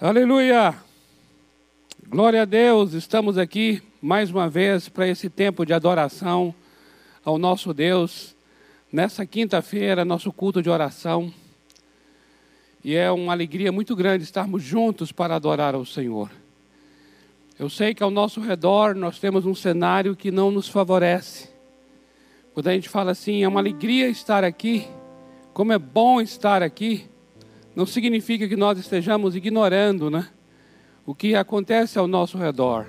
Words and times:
Aleluia! 0.00 0.74
Glória 2.08 2.42
a 2.42 2.44
Deus, 2.44 2.92
estamos 2.92 3.38
aqui 3.38 3.80
mais 4.00 4.30
uma 4.30 4.48
vez 4.48 4.88
para 4.88 5.06
esse 5.06 5.30
tempo 5.30 5.64
de 5.64 5.72
adoração 5.72 6.52
ao 7.24 7.38
nosso 7.38 7.72
Deus. 7.72 8.34
Nessa 8.90 9.24
quinta-feira, 9.24 10.04
nosso 10.04 10.32
culto 10.32 10.60
de 10.60 10.68
oração. 10.68 11.32
E 12.82 12.96
é 12.96 13.12
uma 13.12 13.32
alegria 13.32 13.70
muito 13.70 13.94
grande 13.94 14.24
estarmos 14.24 14.62
juntos 14.62 15.12
para 15.12 15.36
adorar 15.36 15.74
ao 15.74 15.84
Senhor. 15.84 16.30
Eu 17.56 17.70
sei 17.70 17.94
que 17.94 18.02
ao 18.02 18.10
nosso 18.10 18.40
redor 18.40 18.96
nós 18.96 19.20
temos 19.20 19.46
um 19.46 19.54
cenário 19.54 20.16
que 20.16 20.32
não 20.32 20.50
nos 20.50 20.68
favorece. 20.68 21.48
Quando 22.52 22.66
a 22.66 22.72
gente 22.72 22.88
fala 22.88 23.12
assim, 23.12 23.44
é 23.44 23.48
uma 23.48 23.60
alegria 23.60 24.08
estar 24.08 24.42
aqui, 24.42 24.88
como 25.52 25.72
é 25.72 25.78
bom 25.78 26.20
estar 26.20 26.60
aqui 26.60 27.11
não 27.74 27.86
significa 27.86 28.46
que 28.46 28.56
nós 28.56 28.78
estejamos 28.78 29.34
ignorando 29.34 30.10
né, 30.10 30.28
o 31.06 31.14
que 31.14 31.34
acontece 31.34 31.98
ao 31.98 32.06
nosso 32.06 32.36
redor. 32.36 32.86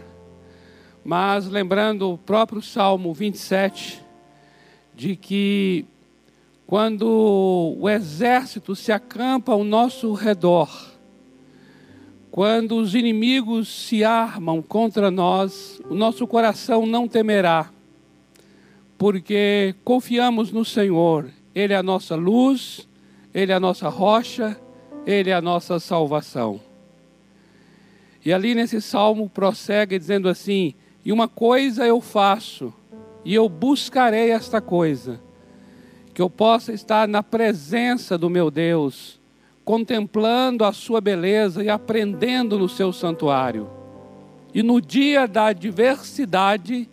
Mas 1.03 1.47
lembrando 1.47 2.11
o 2.11 2.17
próprio 2.17 2.61
Salmo 2.61 3.13
27, 3.13 4.01
de 4.95 5.15
que 5.15 5.85
quando 6.65 7.75
o 7.79 7.89
exército 7.89 8.75
se 8.75 8.91
acampa 8.91 9.51
ao 9.51 9.63
nosso 9.63 10.13
redor, 10.13 10.69
quando 12.31 12.77
os 12.77 12.95
inimigos 12.95 13.67
se 13.67 14.03
armam 14.03 14.61
contra 14.61 15.11
nós, 15.11 15.79
o 15.89 15.93
nosso 15.93 16.25
coração 16.25 16.85
não 16.85 17.07
temerá, 17.07 17.69
porque 18.97 19.75
confiamos 19.83 20.51
no 20.51 20.65
Senhor, 20.65 21.29
Ele 21.53 21.73
é 21.73 21.77
a 21.77 21.83
nossa 21.83 22.15
luz, 22.15 22.87
Ele 23.33 23.51
é 23.51 23.55
a 23.55 23.59
nossa 23.59 23.89
rocha, 23.89 24.57
ele 25.05 25.29
é 25.29 25.33
a 25.33 25.41
nossa 25.41 25.79
salvação. 25.79 26.59
E 28.25 28.31
ali 28.31 28.55
nesse 28.55 28.81
salmo 28.81 29.29
prossegue 29.29 29.99
dizendo 29.99 30.29
assim: 30.29 30.73
E 31.03 31.11
uma 31.11 31.27
coisa 31.27 31.85
eu 31.85 31.99
faço, 31.99 32.73
e 33.25 33.33
eu 33.35 33.49
buscarei 33.49 34.31
esta 34.31 34.61
coisa, 34.61 35.19
que 36.13 36.21
eu 36.21 36.29
possa 36.29 36.71
estar 36.71 37.07
na 37.07 37.21
presença 37.21 38.17
do 38.17 38.29
meu 38.29 38.49
Deus, 38.49 39.19
contemplando 39.65 40.63
a 40.63 40.71
sua 40.71 41.01
beleza 41.01 41.63
e 41.63 41.69
aprendendo 41.69 42.57
no 42.57 42.69
seu 42.69 42.93
santuário. 42.93 43.69
E 44.53 44.61
no 44.61 44.79
dia 44.79 45.27
da 45.27 45.47
adversidade, 45.47 46.87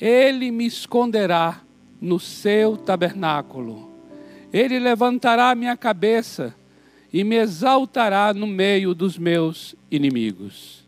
ele 0.00 0.50
me 0.50 0.66
esconderá 0.66 1.60
no 2.00 2.18
seu 2.18 2.76
tabernáculo. 2.76 3.90
Ele 4.52 4.78
levantará 4.78 5.54
minha 5.54 5.76
cabeça 5.76 6.54
e 7.14 7.22
me 7.22 7.36
exaltará 7.36 8.34
no 8.34 8.44
meio 8.44 8.92
dos 8.92 9.16
meus 9.16 9.76
inimigos. 9.88 10.84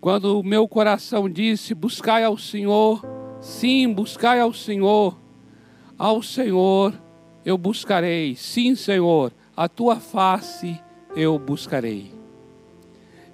Quando 0.00 0.40
o 0.40 0.42
meu 0.42 0.66
coração 0.66 1.30
disse: 1.30 1.72
Buscai 1.72 2.24
ao 2.24 2.36
Senhor, 2.36 3.06
sim, 3.40 3.92
buscai 3.92 4.40
ao 4.40 4.52
Senhor, 4.52 5.16
ao 5.96 6.20
Senhor 6.20 7.00
eu 7.44 7.56
buscarei, 7.56 8.34
sim, 8.34 8.74
Senhor, 8.74 9.32
a 9.56 9.68
tua 9.68 10.00
face 10.00 10.76
eu 11.14 11.38
buscarei. 11.38 12.10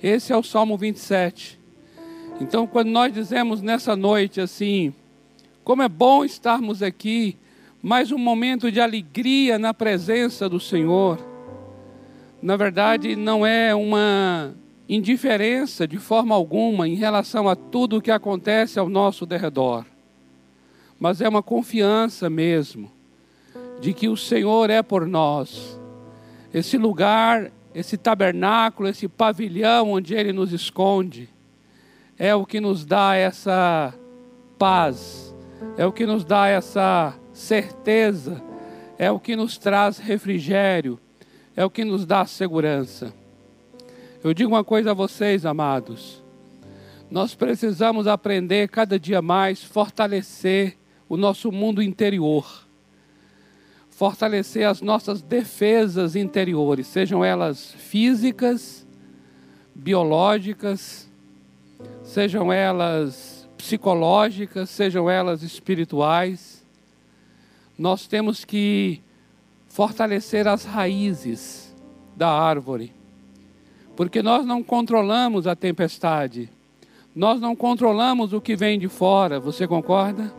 Esse 0.02 0.34
é 0.34 0.36
o 0.36 0.42
Salmo 0.42 0.76
27. 0.76 1.58
Então, 2.42 2.66
quando 2.66 2.90
nós 2.90 3.10
dizemos 3.10 3.62
nessa 3.62 3.96
noite 3.96 4.38
assim, 4.38 4.92
como 5.64 5.80
é 5.80 5.88
bom 5.88 6.26
estarmos 6.26 6.82
aqui, 6.82 7.38
mais 7.82 8.12
um 8.12 8.18
momento 8.18 8.70
de 8.70 8.82
alegria 8.82 9.58
na 9.58 9.72
presença 9.72 10.46
do 10.46 10.60
Senhor 10.60 11.32
na 12.45 12.59
verdade, 12.59 13.17
não 13.17 13.47
é 13.47 13.75
uma 13.75 14.55
indiferença 14.87 15.89
de 15.89 15.97
forma 15.97 16.34
alguma 16.34 16.87
em 16.87 16.95
relação 16.95 17.48
a 17.48 17.56
tudo 17.56 17.97
o 17.97 18.03
que 18.03 18.11
acontece 18.11 18.78
ao 18.78 18.87
nosso 18.87 19.25
derredor, 19.25 19.87
mas 21.00 21.22
é 21.22 21.28
uma 21.28 21.43
confiança 21.43 22.28
mesmo 22.28 22.93
de 23.81 23.94
que 23.94 24.10
o 24.10 24.16
Senhor 24.16 24.69
é 24.69 24.83
por 24.83 25.06
nós. 25.06 25.81
Esse 26.53 26.77
lugar, 26.77 27.50
esse 27.75 27.97
tabernáculo, 27.97 28.91
esse 28.91 29.09
pavilhão 29.09 29.93
onde 29.93 30.12
Ele 30.12 30.31
nos 30.31 30.53
esconde, 30.53 31.31
é 32.19 32.34
o 32.34 32.44
que 32.44 32.60
nos 32.60 32.84
dá 32.84 33.15
essa 33.15 33.94
paz, 34.59 35.34
é 35.78 35.87
o 35.87 35.93
que 35.93 36.04
nos 36.04 36.27
dá 36.27 36.47
essa 36.47 37.15
certeza, 37.33 38.43
é 38.99 39.10
o 39.10 39.19
que 39.19 39.34
nos 39.34 39.56
traz 39.56 39.97
refrigério, 39.97 41.00
é 41.56 41.65
o 41.65 41.70
que 41.70 41.84
nos 41.84 42.04
dá 42.04 42.26
segurança. 42.26 43.12
Eu 44.22 44.32
digo 44.32 44.50
uma 44.50 44.65
coisa 44.65 44.92
a 44.92 44.94
vocês, 44.94 45.44
amados. 45.44 46.22
Nós 47.10 47.34
precisamos 47.34 48.06
aprender 48.06 48.69
cada 48.69 48.98
dia 48.98 49.22
mais 49.22 49.62
fortalecer 49.62 50.76
o 51.09 51.16
nosso 51.16 51.53
mundo 51.53 51.82
interior. 51.82 52.66
Fortalecer 53.91 54.66
as 54.66 54.81
nossas 54.81 55.22
defesas 55.22 56.16
interiores, 56.16 56.88
sejam 56.88 57.25
elas 57.25 57.72
físicas, 57.72 58.84
biológicas, 59.72 61.09
sejam 62.03 62.53
elas 62.53 63.48
psicológicas, 63.56 64.71
sejam 64.71 65.09
elas 65.09 65.42
espirituais. 65.42 66.66
Nós 67.78 68.09
temos 68.09 68.44
que 68.44 69.03
fortalecer 69.74 70.46
as 70.46 70.64
raízes 70.64 71.74
da 72.14 72.30
árvore. 72.30 72.92
Porque 73.96 74.22
nós 74.22 74.46
não 74.46 74.62
controlamos 74.62 75.48
a 75.48 75.56
tempestade, 75.56 76.48
nós 77.12 77.40
não 77.40 77.56
controlamos 77.56 78.32
o 78.32 78.40
que 78.40 78.54
vem 78.54 78.78
de 78.78 78.88
fora, 78.88 79.40
você 79.40 79.66
concorda? 79.66 80.32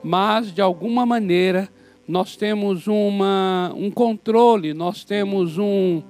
Mas, 0.00 0.52
de 0.54 0.62
alguma 0.62 1.04
maneira, 1.04 1.68
nós 2.06 2.36
temos 2.36 2.86
uma, 2.86 3.72
um 3.74 3.90
controle, 3.90 4.72
nós 4.72 5.02
temos 5.02 5.58
um, 5.58 6.00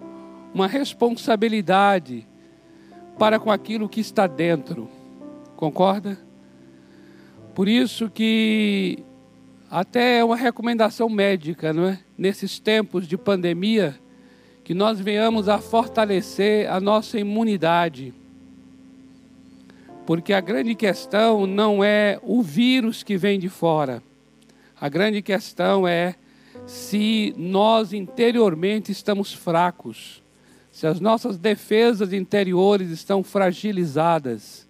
uma 0.53 0.67
responsabilidade 0.67 2.27
para 3.19 3.41
com 3.41 3.51
aquilo 3.51 3.89
que 3.89 4.01
está 4.01 4.27
dentro, 4.27 4.91
concorda? 5.57 6.19
Por 7.55 7.67
isso 7.67 8.11
que 8.11 9.06
até 9.71 10.19
é 10.19 10.25
uma 10.25 10.37
recomendação 10.37 11.09
médica, 11.09 11.73
não 11.73 11.89
é? 11.89 11.99
Nesses 12.17 12.59
tempos 12.59 13.07
de 13.07 13.17
pandemia, 13.17 13.99
que 14.63 14.75
nós 14.75 15.01
venhamos 15.01 15.49
a 15.49 15.59
fortalecer 15.59 16.71
a 16.71 16.81
nossa 16.81 17.19
imunidade. 17.19 18.13
Porque 20.05 20.33
a 20.33 20.41
grande 20.41 20.75
questão 20.75 21.47
não 21.47 21.83
é 21.83 22.19
o 22.23 22.43
vírus 22.43 23.03
que 23.03 23.17
vem 23.17 23.39
de 23.39 23.49
fora. 23.49 24.03
A 24.81 24.89
grande 24.89 25.23
questão 25.23 25.87
é 25.87 26.15
se 26.67 27.35
nós 27.37 27.93
interiormente 27.93 28.93
estamos 28.93 29.33
fracos, 29.33 30.23
se 30.71 30.87
as 30.87 31.01
nossas 31.01 31.39
defesas 31.39 32.13
interiores 32.13 32.91
estão 32.91 33.23
fragilizadas 33.23 34.66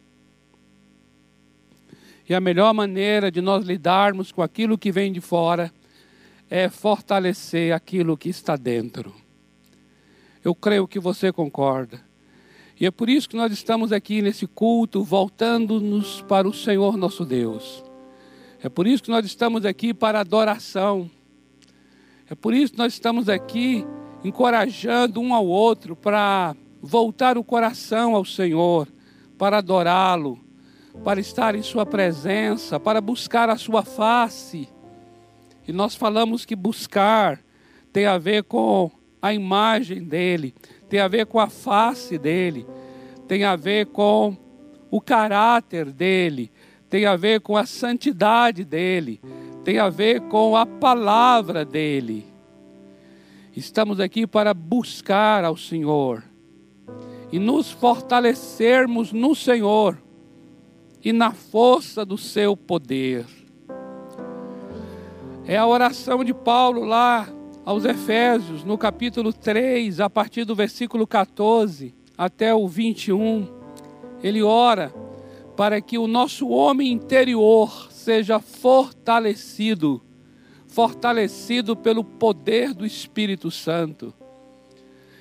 e 2.29 2.35
a 2.35 2.41
melhor 2.41 2.75
maneira 2.75 3.31
de 3.31 3.41
nós 3.41 3.65
lidarmos 3.65 4.33
com 4.33 4.43
aquilo 4.43 4.77
que 4.77 4.91
vem 4.91 5.13
de 5.13 5.21
fora 5.21 5.73
é 6.51 6.69
fortalecer 6.69 7.73
aquilo 7.73 8.17
que 8.17 8.29
está 8.29 8.57
dentro. 8.57 9.15
Eu 10.45 10.55
creio 10.55 10.87
que 10.87 10.99
você 10.99 11.33
concorda. 11.33 12.01
E 12.79 12.87
é 12.87 12.91
por 12.91 13.09
isso 13.09 13.29
que 13.29 13.37
nós 13.37 13.53
estamos 13.53 13.91
aqui 13.91 14.21
nesse 14.21 14.47
culto, 14.47 15.03
voltando-nos 15.03 16.21
para 16.23 16.47
o 16.47 16.53
Senhor 16.53 16.97
nosso 16.97 17.25
Deus. 17.25 17.83
É 18.63 18.69
por 18.69 18.87
isso 18.87 19.03
que 19.03 19.11
nós 19.11 19.25
estamos 19.25 19.65
aqui 19.65 19.95
para 19.95 20.21
adoração. 20.21 21.11
É 22.29 22.35
por 22.35 22.53
isso 22.53 22.73
que 22.73 22.79
nós 22.79 22.93
estamos 22.93 23.29
aqui 23.29 23.85
encorajando 24.25 25.21
um 25.21 25.33
ao 25.33 25.47
outro 25.47 25.95
para 25.95 26.57
voltar 26.83 27.39
o 27.39 27.45
coração 27.45 28.15
ao 28.15 28.25
Senhor, 28.25 28.89
para 29.39 29.59
adorá-lo, 29.59 30.39
para 31.04 31.21
estar 31.21 31.54
em 31.54 31.63
Sua 31.63 31.87
presença, 31.87 32.78
para 32.78 33.01
buscar 33.01 33.48
a 33.48 33.57
Sua 33.57 33.83
face. 33.83 34.69
E 35.66 35.72
nós 35.72 35.95
falamos 35.95 36.45
que 36.45 36.54
buscar 36.54 37.41
tem 37.93 38.07
a 38.07 38.19
ver 38.19 38.45
com 38.45 38.91
a 39.22 39.33
imagem 39.33 40.03
dEle, 40.04 40.54
tem 40.89 41.01
a 41.01 41.09
ver 41.09 41.27
com 41.27 41.41
a 41.41 41.48
face 41.48 42.19
dEle, 42.19 42.66
tem 43.27 43.43
a 43.43 43.57
ver 43.57 43.87
com 43.87 44.37
o 44.91 45.01
caráter 45.01 45.87
dEle, 45.87 46.53
tem 46.91 47.07
a 47.07 47.16
ver 47.16 47.41
com 47.41 47.57
a 47.57 47.65
santidade 47.65 48.65
dEle, 48.65 49.21
tem 49.65 49.78
a 49.78 49.89
ver 49.89 50.21
com 50.28 50.57
a 50.57 50.66
palavra 50.66 51.65
dEle. 51.65 52.27
Estamos 53.57 53.98
aqui 53.98 54.27
para 54.27 54.53
buscar 54.53 55.43
ao 55.43 55.57
Senhor 55.57 56.22
e 57.33 57.39
nos 57.39 57.71
fortalecermos 57.71 59.13
no 59.13 59.34
Senhor 59.34 59.97
e 61.07 61.13
na 61.13 61.31
força 61.31 62.05
do 62.05 62.19
seu 62.19 62.57
poder. 62.57 63.25
É 65.47 65.57
a 65.57 65.65
oração 65.65 66.25
de 66.25 66.35
Paulo 66.35 66.85
lá 66.85 67.29
aos 67.65 67.85
Efésios, 67.85 68.65
no 68.65 68.77
capítulo 68.77 69.33
3, 69.33 70.01
a 70.01 70.11
partir 70.11 70.45
do 70.45 70.53
versículo 70.53 71.07
14 71.07 71.95
até 72.19 72.53
o 72.53 72.67
21, 72.67 73.47
ele 74.21 74.43
ora 74.43 74.93
para 75.57 75.81
que 75.81 75.97
o 75.97 76.09
nosso 76.09 76.49
homem 76.49 76.91
interior 76.91 77.87
seja 77.93 78.41
fortalecido, 78.41 80.03
fortalecido 80.67 81.77
pelo 81.77 82.03
poder 82.03 82.75
do 82.75 82.85
Espírito 82.85 83.49
Santo. 83.49 84.13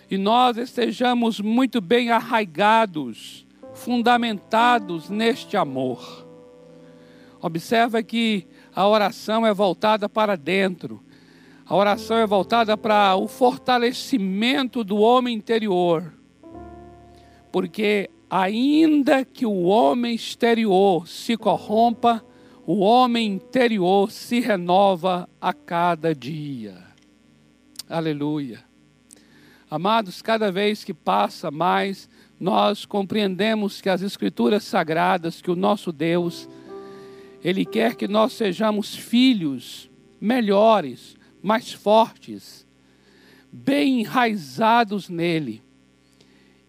E 0.09 0.17
nós 0.17 0.57
estejamos 0.57 1.39
muito 1.39 1.79
bem 1.79 2.09
arraigados, 2.09 3.44
fundamentados 3.75 5.09
neste 5.09 5.55
amor. 5.55 6.25
Observa 7.39 8.01
que 8.01 8.47
a 8.73 8.87
oração 8.87 9.45
é 9.45 9.53
voltada 9.53 10.09
para 10.09 10.35
dentro. 10.35 11.03
A 11.65 11.75
oração 11.75 12.17
é 12.17 12.25
voltada 12.25 12.75
para 12.75 13.15
o 13.15 13.27
fortalecimento 13.27 14.83
do 14.83 14.97
homem 14.97 15.35
interior. 15.35 16.13
Porque 17.51 18.09
ainda 18.29 19.23
que 19.23 19.45
o 19.45 19.63
homem 19.63 20.15
exterior 20.15 21.07
se 21.07 21.37
corrompa, 21.37 22.25
o 22.65 22.79
homem 22.79 23.33
interior 23.33 24.11
se 24.11 24.39
renova 24.39 25.29
a 25.39 25.53
cada 25.53 26.15
dia. 26.15 26.83
Aleluia. 27.87 28.63
Amados, 29.69 30.21
cada 30.21 30.51
vez 30.51 30.83
que 30.83 30.93
passa 30.93 31.51
mais, 31.51 32.09
nós 32.39 32.85
compreendemos 32.85 33.81
que 33.81 33.89
as 33.89 34.01
Escrituras 34.01 34.63
sagradas, 34.63 35.41
que 35.41 35.51
o 35.51 35.55
nosso 35.55 35.91
Deus, 35.91 36.47
Ele 37.43 37.65
quer 37.65 37.95
que 37.95 38.07
nós 38.07 38.33
sejamos 38.33 38.95
filhos 38.95 39.89
melhores, 40.19 41.15
mais 41.41 41.71
fortes, 41.71 42.65
bem 43.51 44.01
enraizados 44.01 45.09
nele 45.09 45.65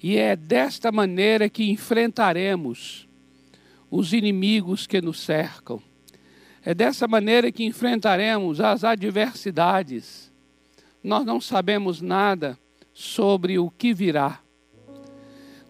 e 0.02 0.16
é 0.16 0.36
desta 0.36 0.92
maneira 0.92 1.48
que 1.48 1.68
enfrentaremos 1.70 3.08
os 3.90 4.12
inimigos 4.12 4.86
que 4.86 5.00
nos 5.00 5.20
cercam. 5.20 5.82
É 6.64 6.74
dessa 6.74 7.08
maneira 7.08 7.50
que 7.50 7.64
enfrentaremos 7.64 8.60
as 8.60 8.84
adversidades. 8.84 10.32
Nós 11.02 11.24
não 11.24 11.40
sabemos 11.40 12.00
nada 12.00 12.58
sobre 12.92 13.58
o 13.58 13.68
que 13.68 13.94
virá. 13.94 14.40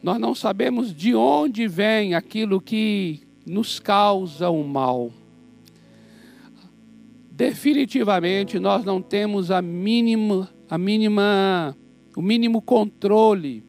Nós 0.06 0.20
não 0.20 0.36
sabemos 0.36 0.94
de 0.94 1.16
onde 1.16 1.66
vem 1.66 2.14
aquilo 2.14 2.60
que 2.60 3.22
nos 3.44 3.80
causa 3.80 4.48
o 4.48 4.62
mal. 4.62 5.10
Definitivamente 7.28 8.60
nós 8.60 8.84
não 8.84 9.02
temos 9.02 9.50
a 9.50 9.60
mínima, 9.60 10.48
a 10.70 10.78
mínima, 10.78 11.76
o 12.16 12.22
mínimo 12.22 12.62
controle 12.62 13.64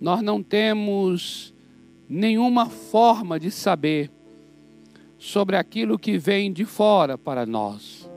nós 0.00 0.22
não 0.22 0.42
temos 0.42 1.52
nenhuma 2.08 2.70
forma 2.70 3.38
de 3.38 3.50
saber 3.50 4.10
sobre 5.18 5.56
aquilo 5.56 5.98
que 5.98 6.16
vem 6.16 6.50
de 6.50 6.64
fora 6.64 7.18
para 7.18 7.44
nós. 7.44 8.10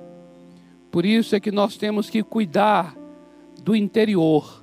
Por 0.90 1.06
isso 1.06 1.36
é 1.36 1.42
que 1.42 1.52
nós 1.52 1.76
temos 1.76 2.10
que 2.10 2.24
cuidar 2.24 2.96
do 3.62 3.76
interior, 3.76 4.63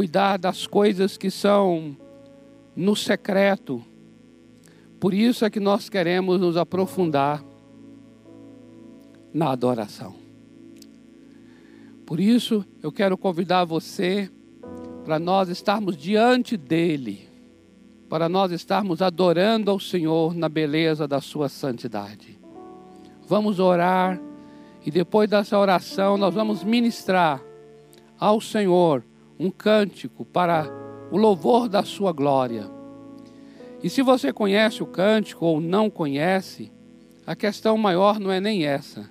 cuidar 0.00 0.38
das 0.38 0.66
coisas 0.66 1.18
que 1.18 1.30
são 1.30 1.94
no 2.74 2.96
secreto. 2.96 3.84
Por 4.98 5.12
isso 5.12 5.44
é 5.44 5.50
que 5.50 5.60
nós 5.60 5.90
queremos 5.90 6.40
nos 6.40 6.56
aprofundar 6.56 7.44
na 9.30 9.50
adoração. 9.50 10.14
Por 12.06 12.18
isso 12.18 12.64
eu 12.82 12.90
quero 12.90 13.18
convidar 13.18 13.66
você 13.66 14.30
para 15.04 15.18
nós 15.18 15.50
estarmos 15.50 15.98
diante 15.98 16.56
dEle, 16.56 17.28
para 18.08 18.26
nós 18.26 18.52
estarmos 18.52 19.02
adorando 19.02 19.70
ao 19.70 19.78
Senhor 19.78 20.34
na 20.34 20.48
beleza 20.48 21.06
da 21.06 21.20
Sua 21.20 21.50
santidade. 21.50 22.40
Vamos 23.28 23.58
orar 23.58 24.18
e 24.82 24.90
depois 24.90 25.28
dessa 25.28 25.58
oração 25.58 26.16
nós 26.16 26.32
vamos 26.32 26.64
ministrar 26.64 27.38
ao 28.18 28.40
Senhor 28.40 29.04
um 29.40 29.50
cântico 29.50 30.24
para 30.24 30.70
o 31.10 31.16
louvor 31.16 31.68
da 31.68 31.82
Sua 31.82 32.12
glória. 32.12 32.70
E 33.82 33.88
se 33.88 34.02
você 34.02 34.32
conhece 34.32 34.82
o 34.82 34.86
cântico 34.86 35.46
ou 35.46 35.60
não 35.60 35.88
conhece, 35.88 36.70
a 37.26 37.34
questão 37.34 37.76
maior 37.76 38.20
não 38.20 38.30
é 38.30 38.40
nem 38.40 38.66
essa. 38.66 39.08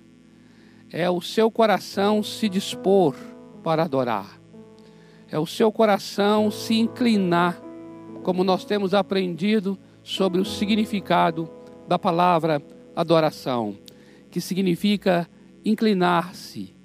É 0.92 1.10
o 1.10 1.20
seu 1.20 1.50
coração 1.50 2.22
se 2.24 2.48
dispor 2.48 3.16
para 3.64 3.84
adorar 3.84 4.40
é 5.32 5.38
o 5.38 5.46
seu 5.46 5.72
coração 5.72 6.50
se 6.50 6.76
inclinar, 6.76 7.62
como 8.24 8.44
nós 8.44 8.66
temos 8.66 8.94
aprendido 8.94 9.78
sobre 10.04 10.42
o 10.42 10.46
significado 10.46 11.50
da 11.88 12.00
palavra 12.00 12.62
adoração, 12.96 13.78
que 14.32 14.42
significa 14.42 15.30
inclinar-se. 15.64 16.76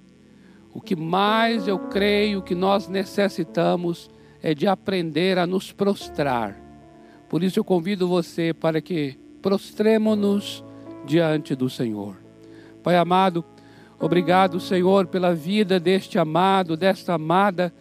O 0.75 0.81
que 0.81 0.97
mais 0.97 1.67
eu 1.69 1.79
creio 1.79 2.43
que 2.43 2.55
nós 2.55 2.89
necessitamos 2.89 4.11
é 4.43 4.53
de 4.53 4.67
aprender 4.67 5.39
a 5.39 5.47
nos 5.47 5.73
prostrar. 5.73 6.61
Por 7.29 7.43
isso 7.43 7.59
eu 7.59 7.65
convido 7.65 8.09
você 8.09 8.53
para 8.53 8.81
que 8.81 9.19
prostremos-nos 9.41 10.65
diante 11.07 11.55
do 11.55 11.71
Senhor. 11.71 12.17
Pai 12.83 12.97
amado, 12.97 13.45
obrigado, 13.99 14.61
Senhor, 14.61 15.07
pela 15.07 15.35
vida 15.35 15.81
deste 15.81 16.19
amado, 16.19 16.77
desta 16.77 17.15
amada 17.15 17.73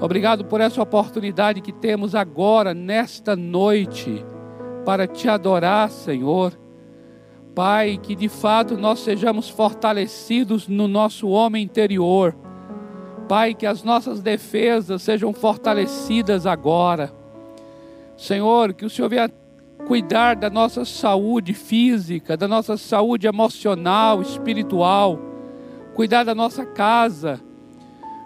Obrigado 0.00 0.44
por 0.44 0.60
essa 0.60 0.80
oportunidade 0.80 1.60
que 1.60 1.72
temos 1.72 2.14
agora, 2.14 2.72
nesta 2.72 3.34
noite, 3.34 4.24
para 4.84 5.08
te 5.08 5.28
adorar, 5.28 5.90
Senhor. 5.90 6.56
Pai, 7.58 7.98
que 8.00 8.14
de 8.14 8.28
fato 8.28 8.76
nós 8.76 9.00
sejamos 9.00 9.48
fortalecidos 9.48 10.68
no 10.68 10.86
nosso 10.86 11.26
homem 11.26 11.64
interior. 11.64 12.36
Pai, 13.28 13.52
que 13.52 13.66
as 13.66 13.82
nossas 13.82 14.22
defesas 14.22 15.02
sejam 15.02 15.32
fortalecidas 15.32 16.46
agora. 16.46 17.12
Senhor, 18.16 18.72
que 18.74 18.86
o 18.86 18.88
Senhor 18.88 19.08
venha 19.08 19.28
cuidar 19.88 20.36
da 20.36 20.48
nossa 20.48 20.84
saúde 20.84 21.52
física, 21.52 22.36
da 22.36 22.46
nossa 22.46 22.76
saúde 22.76 23.26
emocional, 23.26 24.22
espiritual, 24.22 25.18
cuidar 25.96 26.22
da 26.22 26.36
nossa 26.36 26.64
casa 26.64 27.40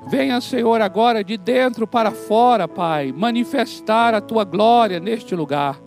Venha, 0.09 0.41
Senhor, 0.43 0.83
agora 0.83 1.25
de 1.25 1.39
dentro 1.39 1.87
para 1.87 2.11
fora, 2.11 2.69
Pai, 2.69 3.13
manifestar 3.13 4.13
a 4.15 4.21
tua 4.21 4.45
glória 4.45 5.01
neste 5.01 5.35
lugar. 5.35 5.81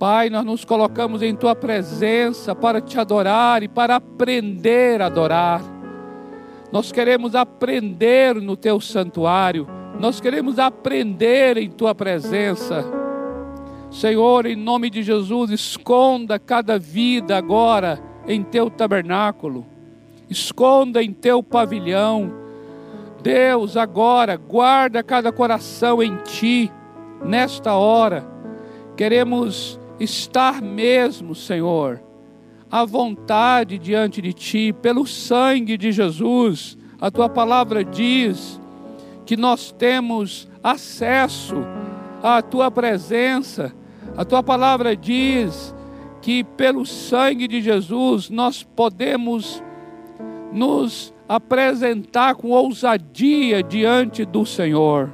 Pai, 0.00 0.30
nós 0.30 0.44
nos 0.44 0.64
colocamos 0.64 1.22
em 1.22 1.36
tua 1.36 1.54
presença 1.54 2.56
para 2.56 2.80
te 2.80 2.98
adorar 2.98 3.62
e 3.62 3.68
para 3.68 3.94
aprender 3.94 5.00
a 5.00 5.06
adorar. 5.06 5.62
Nós 6.72 6.90
queremos 6.90 7.36
aprender 7.36 8.34
no 8.34 8.56
teu 8.56 8.80
santuário, 8.80 9.68
nós 10.00 10.20
queremos 10.20 10.58
aprender 10.58 11.56
em 11.56 11.70
tua 11.70 11.94
presença. 11.94 12.84
Senhor, 13.92 14.46
em 14.46 14.56
nome 14.56 14.90
de 14.90 15.02
Jesus, 15.02 15.50
esconda 15.50 16.38
cada 16.38 16.78
vida 16.78 17.36
agora 17.36 18.00
em 18.26 18.42
teu 18.42 18.70
tabernáculo, 18.70 19.66
esconda 20.28 21.02
em 21.02 21.12
teu 21.12 21.42
pavilhão 21.42 22.40
Deus, 23.22 23.76
agora, 23.76 24.36
guarda 24.36 25.02
cada 25.02 25.30
coração 25.30 26.02
em 26.02 26.16
Ti, 26.18 26.72
nesta 27.24 27.74
hora. 27.74 28.26
Queremos 28.96 29.79
estar 30.00 30.60
mesmo, 30.62 31.34
Senhor, 31.34 32.02
à 32.70 32.84
vontade 32.84 33.78
diante 33.78 34.22
de 34.22 34.32
Ti, 34.32 34.72
pelo 34.72 35.06
sangue 35.06 35.76
de 35.76 35.92
Jesus. 35.92 36.76
A 37.00 37.10
Tua 37.10 37.28
palavra 37.28 37.84
diz 37.84 38.60
que 39.26 39.36
nós 39.36 39.70
temos 39.70 40.48
acesso 40.62 41.56
à 42.22 42.42
Tua 42.42 42.70
presença. 42.70 43.72
A 44.16 44.24
Tua 44.24 44.42
palavra 44.42 44.96
diz 44.96 45.74
que 46.22 46.42
pelo 46.42 46.84
sangue 46.84 47.46
de 47.46 47.60
Jesus 47.60 48.28
nós 48.30 48.62
podemos 48.62 49.62
nos 50.52 51.14
apresentar 51.28 52.34
com 52.34 52.50
ousadia 52.50 53.62
diante 53.62 54.24
do 54.24 54.44
Senhor. 54.44 55.10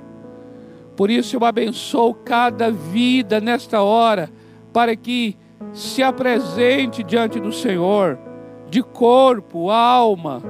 Por 0.97 1.11
isso 1.11 1.37
eu 1.37 1.45
abençoo 1.45 2.15
cada 2.15 2.71
vida 2.71 3.39
nesta 3.39 3.83
hora, 3.83 4.31
para 4.77 4.95
que 4.95 5.35
se 5.73 6.03
apresente 6.03 7.03
diante 7.03 7.41
do 7.41 7.51
Senhor, 7.51 8.19
de 8.69 8.83
corpo, 8.83 9.71
alma, 9.71 10.43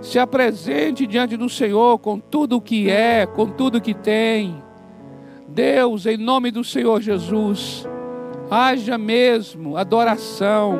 se 0.00 0.16
apresente 0.16 1.08
diante 1.08 1.36
do 1.36 1.48
Senhor 1.48 1.98
com 1.98 2.20
tudo 2.20 2.58
o 2.58 2.60
que 2.60 2.88
é, 2.88 3.26
com 3.26 3.46
tudo 3.46 3.78
o 3.78 3.80
que 3.80 3.94
tem. 3.94 4.62
Deus, 5.48 6.06
em 6.06 6.16
nome 6.16 6.52
do 6.52 6.62
Senhor 6.62 7.00
Jesus, 7.00 7.84
haja 8.48 8.96
mesmo 8.96 9.76
adoração 9.76 10.78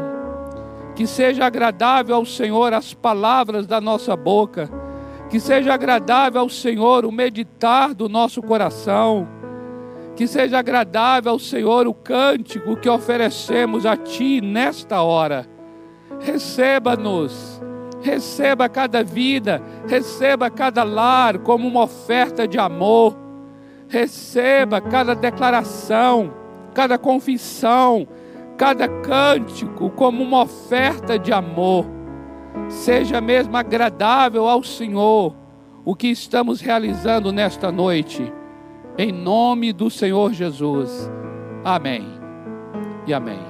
que 0.95 1.05
seja 1.05 1.45
agradável 1.45 2.15
ao 2.15 2.25
Senhor 2.25 2.73
as 2.73 2.95
palavras 2.95 3.67
da 3.67 3.81
nossa 3.81 4.15
boca, 4.15 4.71
Que 5.29 5.41
seja 5.41 5.75
agradável 5.75 6.43
ao 6.43 6.49
Senhor 6.49 7.05
o 7.05 7.11
meditar 7.11 7.93
do 7.93 8.09
nosso 8.09 8.41
coração. 8.41 9.42
Que 10.15 10.27
seja 10.27 10.59
agradável 10.59 11.33
ao 11.33 11.39
Senhor 11.39 11.87
o 11.87 11.95
cântico 11.95 12.77
que 12.77 12.89
oferecemos 12.89 13.87
a 13.87 13.97
Ti 13.97 14.41
nesta 14.41 15.03
hora. 15.03 15.47
Receba-nos, 16.21 17.61
receba 18.03 18.69
cada 18.69 19.03
vida, 19.03 19.63
receba 19.89 20.51
cada 20.51 20.83
lar 20.83 21.39
como 21.39 21.67
uma 21.67 21.83
oferta 21.85 22.47
de 22.47 22.59
amor. 22.59 23.17
Receba 23.89 24.81
cada 24.81 25.15
declaração, 25.15 26.33
cada 26.75 26.99
confissão, 26.99 28.07
cada 28.57 28.89
cântico 28.89 29.91
como 29.91 30.23
uma 30.23 30.43
oferta 30.43 31.19
de 31.19 31.33
amor. 31.33 31.87
Seja 32.69 33.21
mesmo 33.21 33.57
agradável 33.57 34.49
ao 34.49 34.63
Senhor 34.63 35.35
o 35.85 35.95
que 35.95 36.09
estamos 36.09 36.61
realizando 36.61 37.33
nesta 37.33 37.73
noite. 37.73 38.33
Em 38.97 39.11
nome 39.11 39.73
do 39.73 39.91
Senhor 39.91 40.33
Jesus. 40.33 41.11
Amém. 41.65 42.07
E 43.07 43.15
amém. 43.15 43.41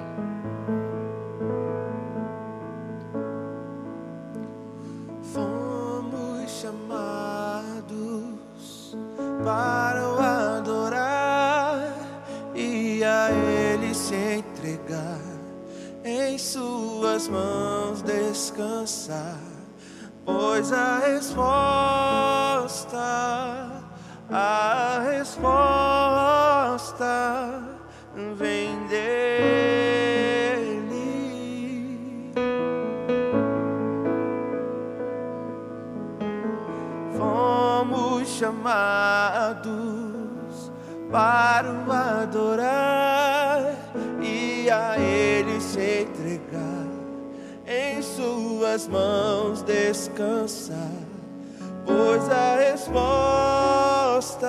Fomos 5.33 6.49
chamados 6.61 8.23
para 9.45 10.09
o 10.09 10.21
adorar 10.21 11.93
e 12.55 13.03
a 13.03 13.31
Ele 13.31 13.93
se 13.95 14.15
entregar, 14.15 15.21
em 16.05 16.39
Suas 16.39 17.29
mãos 17.29 18.01
descansar, 18.03 19.41
pois 20.25 20.73
a 20.73 20.99
resposta 21.01 22.22
para 41.13 41.71
o 41.71 41.93
adorar 41.93 43.77
e 44.21 44.69
a 44.69 44.99
Ele 44.99 45.61
se 45.61 46.09
entregar, 46.09 46.89
em 47.67 48.03
Suas 48.03 48.89
mãos 48.89 49.63
descansar 49.63 51.13
pois 51.85 52.29
a 52.29 52.57
resposta, 52.57 54.49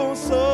e 0.00 0.49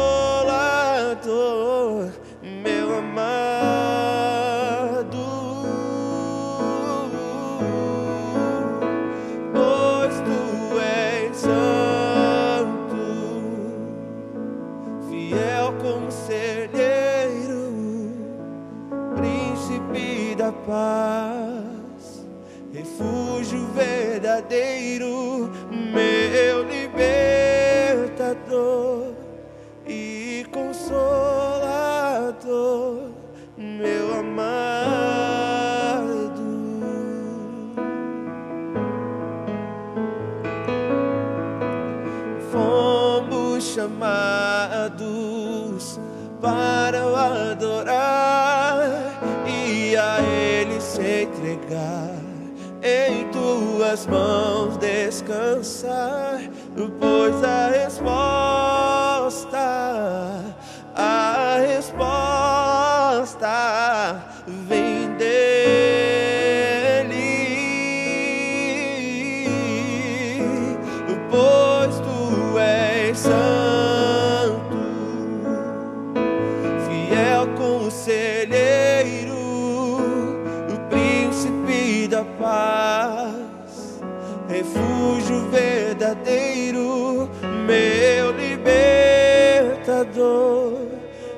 tuas 53.97 54.07
mãos 54.07 54.77
descansar, 54.77 56.41
pois 57.01 57.43
a 57.43 57.69
resposta, 57.71 59.59
a 60.95 61.57
resposta 61.67 62.77
vem 64.69 65.17
dele, 65.17 65.97
pois 71.31 71.99
tu 72.01 72.59
és 72.59 73.19
santo, 73.19 74.77
fiel 76.87 77.49
conselheiro, 77.57 79.39
o 80.69 80.79
príncipe 80.91 82.09
da 82.09 82.25
paz, 82.39 83.46
refúgio 84.57 85.49
verdadeiro, 85.51 87.29
meu 87.67 88.33
libertador 88.33 88.87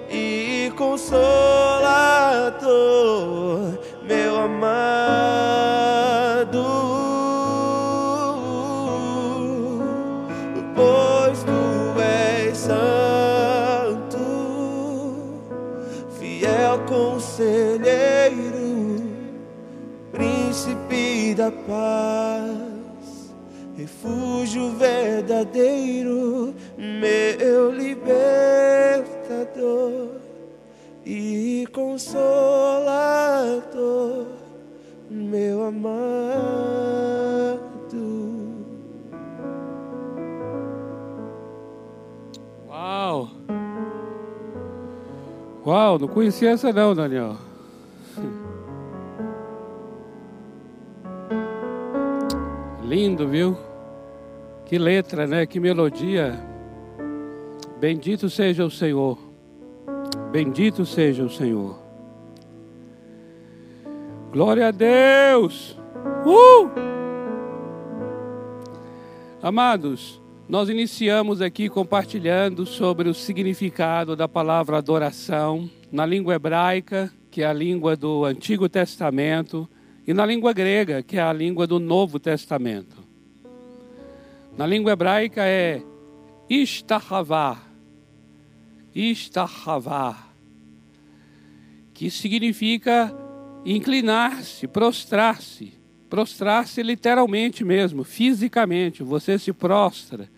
e 0.09 0.73
consolador, 0.77 1.19
meu 4.05 4.37
amado. 4.37 4.79
Pois 10.77 11.43
tu 11.43 12.01
és 12.01 12.57
santo, 12.57 14.19
fiel 16.21 16.79
conselheiro 16.87 18.69
príncipe 20.13 21.35
da 21.35 21.51
paz, 21.51 22.68
refúgio 24.49 24.71
verdadeiro, 24.71 26.55
meu 26.79 27.71
libertador 27.71 28.09
e 31.05 31.67
consolador, 31.73 32.17
meu 35.11 35.65
amado. 35.65 35.99
Uau! 42.67 43.29
Uau, 45.67 45.99
não 45.99 46.09
conhecia 46.09 46.53
essa 46.53 46.73
não, 46.73 46.95
Daniel. 46.95 47.37
Lindo, 52.83 53.29
viu? 53.29 53.68
Que 54.69 54.77
letra, 54.79 55.27
né? 55.27 55.47
Que 55.47 55.59
melodia. 55.59 56.39
Bendito 57.81 58.29
seja 58.29 58.67
o 58.67 58.71
Senhor. 58.71 59.19
Bendito 60.31 60.85
seja 60.85 61.25
o 61.25 61.31
Senhor. 61.31 61.79
Glória 64.31 64.69
a 64.69 64.71
Deus. 64.71 65.75
Uh! 66.27 66.69
Amados, 69.41 70.21
nós 70.47 70.69
iniciamos 70.69 71.41
aqui 71.41 71.71
compartilhando 71.71 72.67
sobre 72.67 73.09
o 73.09 73.15
significado 73.15 74.15
da 74.15 74.29
palavra 74.29 74.77
adoração 74.77 75.71
na 75.91 76.05
língua 76.05 76.35
hebraica, 76.35 77.11
que 77.31 77.41
é 77.41 77.47
a 77.47 77.55
língua 77.55 77.97
do 77.97 78.23
Antigo 78.27 78.69
Testamento 78.69 79.67
e 80.07 80.13
na 80.13 80.27
língua 80.27 80.53
grega, 80.53 81.03
que 81.03 81.17
é 81.17 81.23
a 81.23 81.33
língua 81.33 81.67
do 81.67 81.79
Novo 81.79 82.19
Testamento. 82.19 82.98
Na 84.59 84.67
língua 84.67 84.91
hebraica 84.91 85.47
é 85.47 85.81
istahavá, 86.51 87.63
istahavá, 88.93 90.33
que 91.95 92.11
significa 92.11 93.17
inclinar-se, 93.65 94.67
prostrar-se. 94.67 95.75
Prostrar-se 96.11 96.83
literalmente 96.83 97.65
mesmo, 97.65 98.03
fisicamente. 98.03 99.01
Você 99.01 99.39
se 99.39 99.53
prostra 99.53 100.29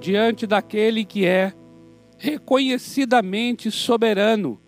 diante 0.00 0.46
daquele 0.46 1.04
que 1.04 1.26
é 1.26 1.52
reconhecidamente 2.16 3.70
soberano, 3.70 4.58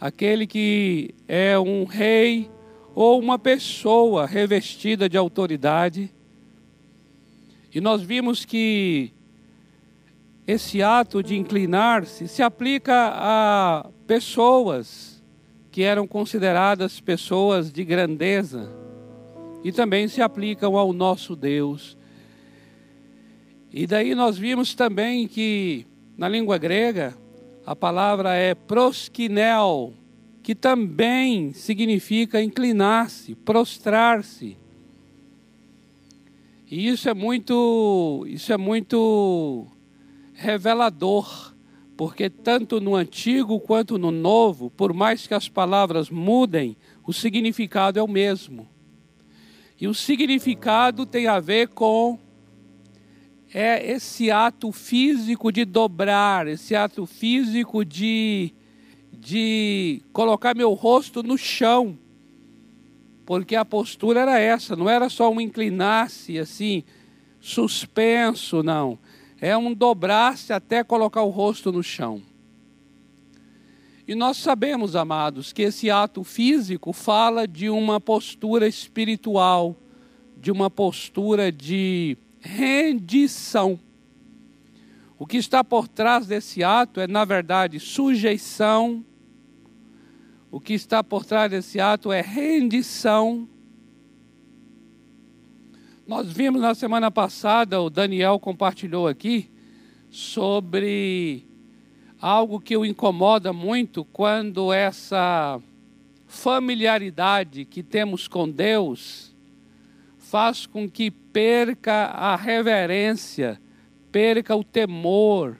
aquele 0.00 0.44
que 0.44 1.14
é 1.28 1.56
um 1.56 1.84
rei 1.84 2.50
ou 2.96 3.20
uma 3.20 3.38
pessoa 3.38 4.26
revestida 4.26 5.08
de 5.08 5.16
autoridade. 5.16 6.12
E 7.74 7.80
nós 7.80 8.02
vimos 8.02 8.44
que 8.44 9.12
esse 10.46 10.82
ato 10.82 11.22
de 11.22 11.36
inclinar-se 11.36 12.26
se 12.26 12.42
aplica 12.42 13.12
a 13.14 13.90
pessoas 14.06 15.22
que 15.70 15.82
eram 15.82 16.06
consideradas 16.06 17.00
pessoas 17.00 17.70
de 17.70 17.84
grandeza 17.84 18.72
e 19.62 19.70
também 19.70 20.08
se 20.08 20.22
aplicam 20.22 20.76
ao 20.76 20.92
nosso 20.92 21.36
Deus. 21.36 21.96
E 23.70 23.86
daí 23.86 24.14
nós 24.14 24.38
vimos 24.38 24.74
também 24.74 25.28
que 25.28 25.86
na 26.16 26.28
língua 26.28 26.56
grega 26.56 27.14
a 27.66 27.76
palavra 27.76 28.34
é 28.34 28.54
proskinel, 28.54 29.92
que 30.42 30.54
também 30.54 31.52
significa 31.52 32.42
inclinar-se, 32.42 33.34
prostrar-se. 33.34 34.56
E 36.70 36.88
isso 36.88 37.08
é 37.08 37.14
muito, 37.14 38.24
isso 38.28 38.52
é 38.52 38.56
muito 38.58 39.66
revelador, 40.34 41.54
porque 41.96 42.28
tanto 42.28 42.78
no 42.80 42.94
antigo 42.94 43.58
quanto 43.58 43.96
no 43.96 44.10
novo, 44.10 44.70
por 44.70 44.92
mais 44.92 45.26
que 45.26 45.32
as 45.32 45.48
palavras 45.48 46.10
mudem, 46.10 46.76
o 47.06 47.12
significado 47.12 47.98
é 47.98 48.02
o 48.02 48.08
mesmo. 48.08 48.68
E 49.80 49.88
o 49.88 49.94
significado 49.94 51.06
tem 51.06 51.26
a 51.26 51.40
ver 51.40 51.68
com 51.68 52.18
é 53.52 53.92
esse 53.92 54.30
ato 54.30 54.70
físico 54.70 55.50
de 55.50 55.64
dobrar, 55.64 56.46
esse 56.46 56.74
ato 56.76 57.06
físico 57.06 57.82
de, 57.82 58.52
de 59.10 60.02
colocar 60.12 60.54
meu 60.54 60.74
rosto 60.74 61.22
no 61.22 61.38
chão. 61.38 61.98
Porque 63.28 63.54
a 63.54 63.62
postura 63.62 64.20
era 64.20 64.38
essa, 64.38 64.74
não 64.74 64.88
era 64.88 65.10
só 65.10 65.30
um 65.30 65.38
inclinar-se 65.38 66.38
assim, 66.38 66.82
suspenso, 67.38 68.62
não. 68.62 68.98
É 69.38 69.54
um 69.54 69.74
dobrar-se 69.74 70.50
até 70.50 70.82
colocar 70.82 71.20
o 71.20 71.28
rosto 71.28 71.70
no 71.70 71.82
chão. 71.82 72.22
E 74.06 74.14
nós 74.14 74.38
sabemos, 74.38 74.96
amados, 74.96 75.52
que 75.52 75.60
esse 75.60 75.90
ato 75.90 76.24
físico 76.24 76.90
fala 76.94 77.46
de 77.46 77.68
uma 77.68 78.00
postura 78.00 78.66
espiritual, 78.66 79.76
de 80.34 80.50
uma 80.50 80.70
postura 80.70 81.52
de 81.52 82.16
rendição. 82.40 83.78
O 85.18 85.26
que 85.26 85.36
está 85.36 85.62
por 85.62 85.86
trás 85.86 86.26
desse 86.26 86.64
ato 86.64 86.98
é, 86.98 87.06
na 87.06 87.26
verdade, 87.26 87.78
sujeição. 87.78 89.04
O 90.50 90.60
que 90.60 90.72
está 90.72 91.04
por 91.04 91.24
trás 91.24 91.50
desse 91.50 91.78
ato 91.78 92.10
é 92.10 92.20
rendição. 92.20 93.48
Nós 96.06 96.32
vimos 96.32 96.62
na 96.62 96.74
semana 96.74 97.10
passada, 97.10 97.80
o 97.82 97.90
Daniel 97.90 98.38
compartilhou 98.38 99.06
aqui, 99.06 99.50
sobre 100.10 101.46
algo 102.18 102.58
que 102.58 102.76
o 102.76 102.84
incomoda 102.84 103.52
muito 103.52 104.06
quando 104.06 104.72
essa 104.72 105.60
familiaridade 106.26 107.64
que 107.64 107.82
temos 107.82 108.26
com 108.26 108.48
Deus 108.48 109.34
faz 110.16 110.66
com 110.66 110.88
que 110.88 111.10
perca 111.10 112.06
a 112.06 112.36
reverência, 112.36 113.60
perca 114.10 114.56
o 114.56 114.64
temor. 114.64 115.58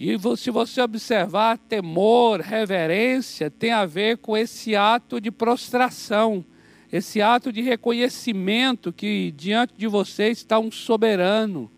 E 0.00 0.16
se 0.36 0.50
você 0.52 0.80
observar, 0.80 1.58
temor, 1.58 2.40
reverência 2.40 3.50
tem 3.50 3.72
a 3.72 3.84
ver 3.84 4.18
com 4.18 4.36
esse 4.36 4.76
ato 4.76 5.20
de 5.20 5.28
prostração, 5.28 6.44
esse 6.92 7.20
ato 7.20 7.52
de 7.52 7.62
reconhecimento 7.62 8.92
que 8.92 9.32
diante 9.32 9.74
de 9.76 9.88
você 9.88 10.28
está 10.28 10.56
um 10.56 10.70
soberano, 10.70 11.68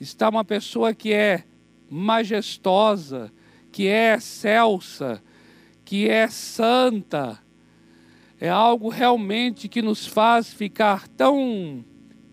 está 0.00 0.28
uma 0.28 0.44
pessoa 0.44 0.92
que 0.92 1.12
é 1.12 1.44
majestosa, 1.88 3.32
que 3.70 3.86
é 3.86 4.14
excelsa, 4.16 5.22
que 5.84 6.08
é 6.08 6.26
santa. 6.26 7.38
É 8.40 8.48
algo 8.48 8.88
realmente 8.88 9.68
que 9.68 9.80
nos 9.80 10.04
faz 10.04 10.52
ficar 10.52 11.06
tão, 11.06 11.84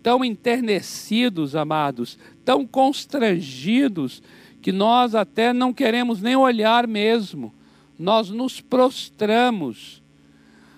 tão 0.01 0.25
enternecidos, 0.25 1.55
amados, 1.55 2.17
tão 2.43 2.65
constrangidos, 2.65 4.23
que 4.61 4.71
nós 4.71 5.15
até 5.15 5.53
não 5.53 5.73
queremos 5.73 6.21
nem 6.21 6.35
olhar 6.35 6.87
mesmo. 6.87 7.53
Nós 7.97 8.29
nos 8.29 8.61
prostramos. 8.61 10.01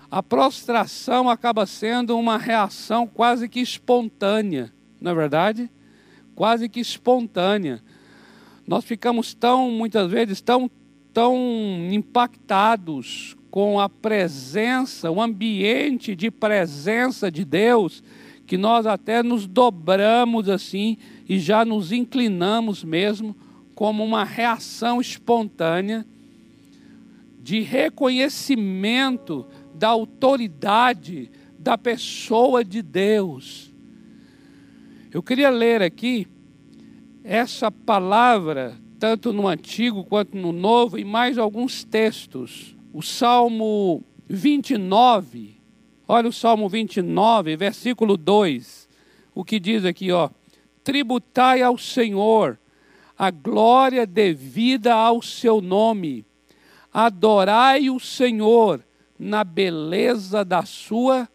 A 0.09 0.21
prostração 0.21 1.29
acaba 1.29 1.65
sendo 1.65 2.17
uma 2.17 2.37
reação 2.37 3.07
quase 3.07 3.47
que 3.47 3.59
espontânea, 3.59 4.73
não 4.99 5.11
é 5.11 5.15
verdade? 5.15 5.69
Quase 6.35 6.67
que 6.67 6.79
espontânea. 6.79 7.81
Nós 8.67 8.83
ficamos 8.83 9.33
tão, 9.33 9.71
muitas 9.71 10.11
vezes, 10.11 10.41
tão, 10.41 10.69
tão 11.13 11.37
impactados 11.91 13.37
com 13.49 13.79
a 13.79 13.89
presença, 13.89 15.11
o 15.11 15.21
ambiente 15.21 16.15
de 16.15 16.29
presença 16.29 17.31
de 17.31 17.45
Deus, 17.45 18.03
que 18.45 18.57
nós 18.57 18.85
até 18.85 19.23
nos 19.23 19.47
dobramos 19.47 20.49
assim 20.49 20.97
e 21.27 21.39
já 21.39 21.63
nos 21.63 21.91
inclinamos 21.91 22.83
mesmo 22.83 23.35
como 23.81 24.03
uma 24.03 24.23
reação 24.23 25.01
espontânea 25.01 26.05
de 27.39 27.61
reconhecimento 27.61 29.47
da 29.73 29.87
autoridade 29.87 31.31
da 31.57 31.79
pessoa 31.79 32.63
de 32.63 32.83
Deus. 32.83 33.73
Eu 35.11 35.23
queria 35.23 35.49
ler 35.49 35.81
aqui 35.81 36.27
essa 37.23 37.71
palavra, 37.71 38.79
tanto 38.99 39.33
no 39.33 39.47
Antigo 39.47 40.03
quanto 40.03 40.37
no 40.37 40.51
Novo, 40.51 40.99
e 40.99 41.03
mais 41.03 41.39
alguns 41.39 41.83
textos. 41.83 42.77
O 42.93 43.01
Salmo 43.01 44.03
29, 44.29 45.59
olha 46.07 46.29
o 46.29 46.31
Salmo 46.31 46.69
29, 46.69 47.55
versículo 47.55 48.15
2, 48.15 48.87
o 49.33 49.43
que 49.43 49.59
diz 49.59 49.85
aqui, 49.85 50.11
ó: 50.11 50.29
Tributai 50.83 51.63
ao 51.63 51.79
Senhor 51.79 52.61
a 53.21 53.29
glória 53.29 54.07
devida 54.07 54.95
ao 54.95 55.21
seu 55.21 55.62
nome, 55.62 56.25
adorai 56.91 57.89
o 57.89 57.99
Senhor 57.99 58.81
na 59.19 59.43
beleza 59.43 60.43
da 60.43 60.63
sua 60.65 61.29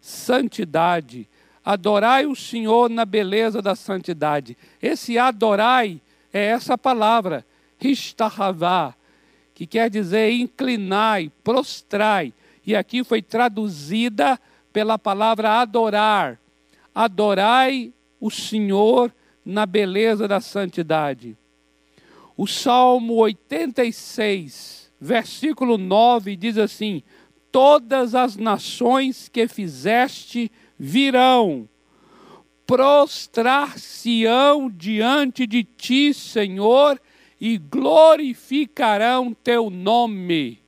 santidade 0.00 1.28
Adorai 1.68 2.24
o 2.24 2.34
Senhor 2.34 2.88
na 2.88 3.04
beleza 3.04 3.60
da 3.60 3.76
santidade. 3.76 4.56
Esse 4.80 5.18
adorai 5.18 6.00
é 6.32 6.46
essa 6.46 6.78
palavra, 6.78 7.44
ristahavá, 7.76 8.94
que 9.54 9.66
quer 9.66 9.90
dizer 9.90 10.32
inclinai, 10.32 11.30
prostrai. 11.44 12.32
E 12.66 12.74
aqui 12.74 13.04
foi 13.04 13.20
traduzida 13.20 14.40
pela 14.72 14.98
palavra 14.98 15.60
adorar. 15.60 16.40
Adorai 16.94 17.92
o 18.18 18.30
Senhor 18.30 19.12
na 19.48 19.64
beleza 19.64 20.28
da 20.28 20.42
santidade. 20.42 21.34
O 22.36 22.46
Salmo 22.46 23.14
86, 23.14 24.92
versículo 25.00 25.78
9 25.78 26.36
diz 26.36 26.58
assim: 26.58 27.02
Todas 27.50 28.14
as 28.14 28.36
nações 28.36 29.30
que 29.30 29.48
fizeste 29.48 30.52
virão, 30.78 31.66
prostrar-se-ão 32.66 34.70
diante 34.70 35.46
de 35.46 35.64
ti, 35.64 36.12
Senhor, 36.12 37.00
e 37.40 37.56
glorificarão 37.56 39.32
teu 39.32 39.70
nome. 39.70 40.60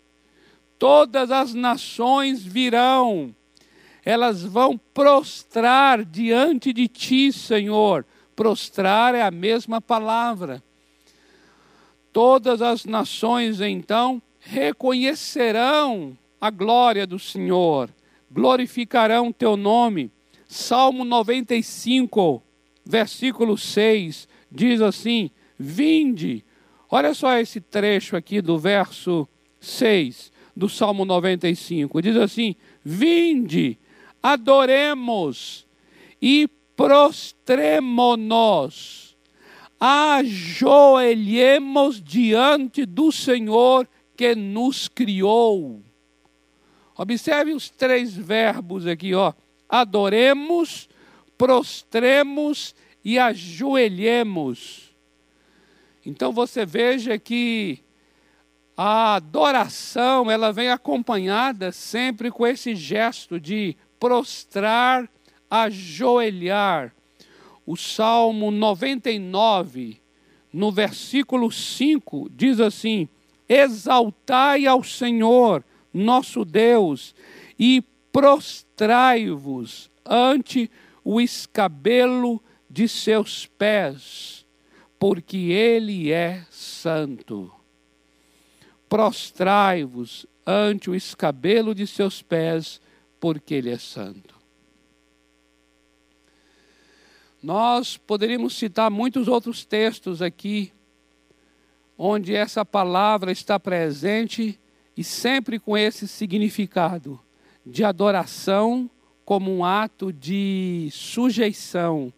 Todas 0.79 1.31
as 1.31 1.53
nações 1.53 2.43
virão, 2.43 3.37
elas 4.03 4.43
vão 4.43 4.81
prostrar 4.95 6.03
diante 6.03 6.73
de 6.73 6.89
ti, 6.89 7.31
Senhor. 7.31 8.07
Prostrar 8.41 9.15
é 9.15 9.21
a 9.21 9.31
mesma 9.31 9.83
palavra. 9.83 10.63
Todas 12.11 12.63
as 12.63 12.87
nações 12.87 13.61
então 13.61 14.23
reconhecerão 14.39 16.17
a 16.41 16.49
glória 16.49 17.07
do 17.07 17.19
Senhor 17.19 17.91
glorificarão 18.33 19.31
teu 19.31 19.59
nome. 19.59 20.11
Salmo 20.49 21.05
95, 21.05 22.43
versículo 22.83 23.59
6, 23.59 24.27
diz 24.51 24.81
assim: 24.81 25.31
Vinde. 25.59 26.43
Olha 26.91 27.13
só 27.13 27.37
esse 27.39 27.61
trecho 27.61 28.17
aqui 28.17 28.41
do 28.41 28.59
verso 28.59 29.29
6 29.61 30.33
do 30.57 30.67
Salmo 30.67 31.05
95. 31.05 32.01
Diz 32.01 32.17
assim: 32.17 32.57
Vinde, 32.83 33.79
adoremos 34.23 35.67
e 36.23 36.49
prostremo-nos, 36.81 39.15
ajoelhemos 39.79 42.01
diante 42.01 42.87
do 42.87 43.13
Senhor 43.13 43.87
que 44.17 44.35
nos 44.35 44.89
criou. 44.89 45.83
Observe 46.97 47.53
os 47.53 47.69
três 47.69 48.17
verbos 48.17 48.87
aqui, 48.87 49.15
ó. 49.15 49.35
Adoremos, 49.69 50.89
prostremos 51.37 52.75
e 53.05 53.19
ajoelhemos. 53.19 54.91
Então 56.07 56.33
você 56.33 56.65
veja 56.65 57.19
que 57.19 57.81
a 58.75 59.17
adoração, 59.17 60.31
ela 60.31 60.51
vem 60.51 60.71
acompanhada 60.71 61.73
sempre 61.73 62.31
com 62.31 62.47
esse 62.47 62.75
gesto 62.75 63.39
de 63.39 63.77
prostrar, 63.99 65.07
ajoelhar. 65.51 66.95
O 67.67 67.77
Salmo 67.77 68.51
99, 68.51 70.01
no 70.53 70.73
versículo 70.73 71.51
5, 71.51 72.31
diz 72.31 72.61
assim: 72.61 73.09
Exaltai 73.49 74.67
ao 74.67 74.83
Senhor, 74.83 75.65
nosso 75.93 76.45
Deus, 76.45 77.15
e 77.59 77.83
prostrai-vos 78.13 79.91
ante 80.05 80.71
o 81.05 81.21
escabelo 81.21 82.43
de 82.69 82.89
seus 82.89 83.47
pés, 83.47 84.47
porque 84.99 85.37
Ele 85.37 86.13
é 86.13 86.45
santo. 86.51 87.53
Prostrai-vos 88.89 90.27
ante 90.47 90.91
o 90.91 90.95
escabelo 90.95 91.75
de 91.75 91.87
seus 91.87 92.23
pés, 92.23 92.81
porque 93.21 93.55
Ele 93.55 93.71
é 93.71 93.79
santo. 93.79 94.40
Nós 97.43 97.97
poderíamos 97.97 98.55
citar 98.55 98.91
muitos 98.91 99.27
outros 99.27 99.65
textos 99.65 100.21
aqui, 100.21 100.73
onde 101.97 102.35
essa 102.35 102.65
palavra 102.65 103.33
está 103.33 103.59
presente 103.59 104.61
e 104.97 105.03
sempre 105.03 105.59
com 105.59 105.77
esse 105.77 106.07
significado 106.07 107.19
de 107.65 107.83
adoração 107.85 108.91
como 109.25 109.55
um 109.55 109.65
ato 109.65 110.13
de 110.13 110.89
sujeição, 110.93 112.13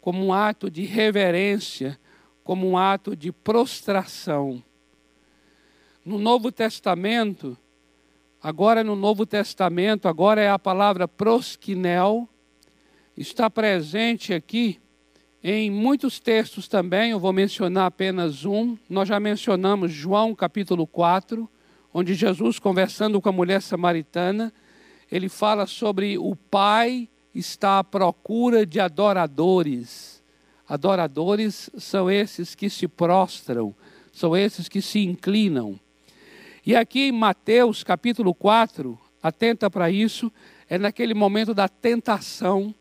como 0.00 0.24
um 0.26 0.32
ato 0.32 0.70
de 0.70 0.84
reverência, 0.84 1.98
como 2.44 2.68
um 2.68 2.78
ato 2.78 3.16
de 3.16 3.32
prostração. 3.32 4.62
No 6.04 6.18
Novo 6.18 6.52
Testamento, 6.52 7.56
agora 8.40 8.84
no 8.84 8.94
Novo 8.94 9.26
Testamento, 9.26 10.08
agora 10.08 10.40
é 10.40 10.48
a 10.48 10.58
palavra 10.58 11.08
prosquinel, 11.08 12.28
está 13.18 13.50
presente 13.50 14.32
aqui 14.32 14.78
em 15.42 15.70
muitos 15.70 16.20
textos 16.20 16.68
também, 16.68 17.10
eu 17.10 17.18
vou 17.18 17.32
mencionar 17.32 17.86
apenas 17.86 18.44
um. 18.44 18.76
Nós 18.88 19.08
já 19.08 19.18
mencionamos 19.18 19.92
João 19.92 20.34
capítulo 20.34 20.86
4, 20.86 21.48
onde 21.92 22.14
Jesus, 22.14 22.58
conversando 22.58 23.20
com 23.20 23.28
a 23.28 23.32
mulher 23.32 23.60
samaritana, 23.60 24.52
ele 25.10 25.28
fala 25.28 25.66
sobre 25.66 26.16
o 26.16 26.36
Pai 26.36 27.08
está 27.34 27.78
à 27.78 27.84
procura 27.84 28.64
de 28.64 28.80
adoradores. 28.80 30.22
Adoradores 30.68 31.70
são 31.78 32.10
esses 32.10 32.54
que 32.54 32.68
se 32.68 32.86
prostram, 32.86 33.74
são 34.12 34.36
esses 34.36 34.68
que 34.68 34.82
se 34.82 35.00
inclinam. 35.00 35.78
E 36.64 36.76
aqui 36.76 37.08
em 37.08 37.12
Mateus 37.12 37.82
capítulo 37.82 38.34
4, 38.34 38.98
atenta 39.22 39.70
para 39.70 39.90
isso, 39.90 40.32
é 40.68 40.78
naquele 40.78 41.14
momento 41.14 41.54
da 41.54 41.68
tentação, 41.68 42.74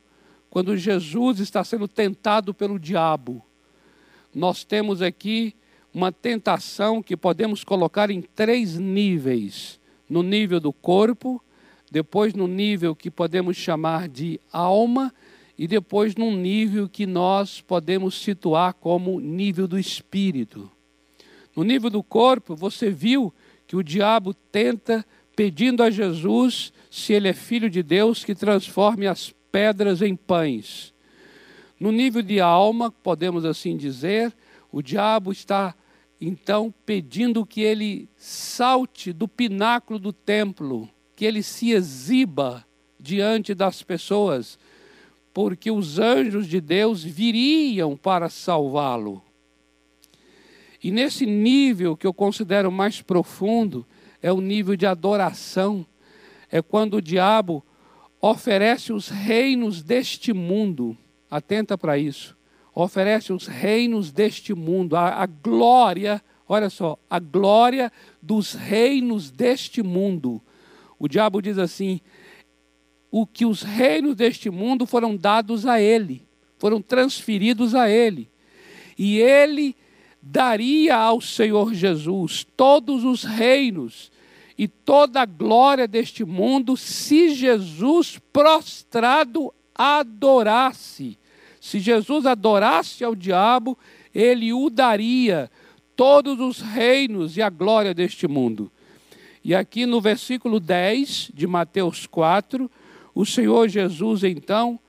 quando 0.57 0.75
Jesus 0.75 1.39
está 1.39 1.63
sendo 1.63 1.87
tentado 1.87 2.51
pelo 2.51 2.79
diabo. 2.79 3.45
Nós 4.33 4.63
temos 4.63 5.03
aqui 5.03 5.53
uma 5.93 6.11
tentação 6.11 6.99
que 6.99 7.15
podemos 7.15 7.63
colocar 7.63 8.09
em 8.09 8.23
três 8.23 8.75
níveis: 8.75 9.79
no 10.09 10.23
nível 10.23 10.59
do 10.59 10.73
corpo, 10.73 11.39
depois 11.91 12.33
no 12.33 12.47
nível 12.47 12.95
que 12.95 13.11
podemos 13.11 13.55
chamar 13.55 14.09
de 14.09 14.41
alma 14.51 15.13
e 15.55 15.67
depois 15.67 16.15
num 16.15 16.35
nível 16.35 16.89
que 16.89 17.05
nós 17.05 17.61
podemos 17.61 18.19
situar 18.19 18.73
como 18.73 19.19
nível 19.19 19.67
do 19.67 19.77
espírito. 19.77 20.71
No 21.55 21.63
nível 21.63 21.91
do 21.91 22.01
corpo, 22.01 22.55
você 22.55 22.89
viu 22.89 23.31
que 23.67 23.75
o 23.75 23.83
diabo 23.83 24.33
tenta 24.33 25.05
pedindo 25.35 25.83
a 25.83 25.91
Jesus, 25.91 26.73
se 26.89 27.13
ele 27.13 27.27
é 27.27 27.33
filho 27.33 27.69
de 27.69 27.83
Deus, 27.83 28.23
que 28.23 28.33
transforme 28.33 29.05
as 29.05 29.31
pedras 29.51 30.01
em 30.01 30.15
pães. 30.15 30.93
No 31.79 31.91
nível 31.91 32.21
de 32.21 32.39
alma, 32.39 32.91
podemos 32.91 33.45
assim 33.45 33.77
dizer, 33.77 34.33
o 34.71 34.81
diabo 34.81 35.31
está 35.31 35.75
então 36.19 36.73
pedindo 36.85 37.45
que 37.45 37.61
ele 37.61 38.09
salte 38.17 39.13
do 39.13 39.27
pináculo 39.27 39.99
do 39.99 40.11
templo, 40.11 40.89
que 41.15 41.25
ele 41.25 41.43
se 41.43 41.71
exiba 41.71 42.65
diante 42.99 43.53
das 43.53 43.83
pessoas, 43.83 44.57
porque 45.33 45.69
os 45.69 45.99
anjos 45.99 46.47
de 46.47 46.59
Deus 46.59 47.03
viriam 47.03 47.95
para 47.95 48.29
salvá-lo. 48.29 49.21
E 50.83 50.91
nesse 50.91 51.25
nível 51.25 51.95
que 51.95 52.07
eu 52.07 52.13
considero 52.13 52.71
mais 52.71 53.01
profundo, 53.01 53.85
é 54.21 54.31
o 54.31 54.41
nível 54.41 54.75
de 54.75 54.85
adoração. 54.85 55.85
É 56.51 56.61
quando 56.61 56.95
o 56.95 57.01
diabo 57.01 57.63
oferece 58.29 58.93
os 58.93 59.09
reinos 59.09 59.81
deste 59.81 60.33
mundo. 60.33 60.97
Atenta 61.29 61.77
para 61.77 61.97
isso 61.97 62.37
oferece 62.79 63.33
os 63.33 63.47
reinos 63.47 64.11
deste 64.11 64.53
mundo, 64.53 64.95
a, 64.95 65.23
a 65.23 65.25
glória, 65.25 66.21
olha 66.47 66.69
só, 66.69 66.95
a 67.09 67.17
glória 67.17 67.91
dos 68.21 68.53
reinos 68.53 69.31
deste 69.31 69.81
mundo. 69.81 70.39
O 70.99 71.07
diabo 71.07 71.41
diz 71.41 71.57
assim: 71.57 71.99
o 73.09 73.25
que 73.25 73.47
os 73.47 73.63
reinos 73.63 74.15
deste 74.15 74.51
mundo 74.51 74.85
foram 74.85 75.17
dados 75.17 75.65
a 75.65 75.81
ele, 75.81 76.23
foram 76.59 76.79
transferidos 76.79 77.73
a 77.73 77.89
ele. 77.89 78.29
E 78.95 79.17
ele 79.17 79.75
daria 80.21 80.97
ao 80.97 81.19
Senhor 81.19 81.73
Jesus 81.73 82.45
todos 82.55 83.03
os 83.03 83.23
reinos 83.23 84.11
e 84.57 84.67
toda 84.67 85.21
a 85.21 85.25
glória 85.25 85.87
deste 85.87 86.25
mundo 86.25 86.75
se 86.75 87.29
Jesus 87.29 88.19
prostrado 88.33 89.53
adorasse. 89.75 91.17
Se 91.61 91.79
Jesus 91.79 92.25
adorasse 92.25 93.03
ao 93.03 93.13
diabo, 93.13 93.77
ele 94.13 94.51
o 94.51 94.69
daria 94.69 95.51
todos 95.95 96.39
os 96.39 96.61
reinos 96.61 97.37
e 97.37 97.41
a 97.41 97.49
glória 97.49 97.93
deste 97.93 98.27
mundo. 98.27 98.71
E 99.43 99.53
aqui 99.53 99.85
no 99.85 100.01
versículo 100.01 100.59
10 100.59 101.31
de 101.33 101.45
Mateus 101.45 102.07
4, 102.07 102.69
o 103.13 103.25
Senhor 103.25 103.67
Jesus 103.67 104.23
então 104.23 104.79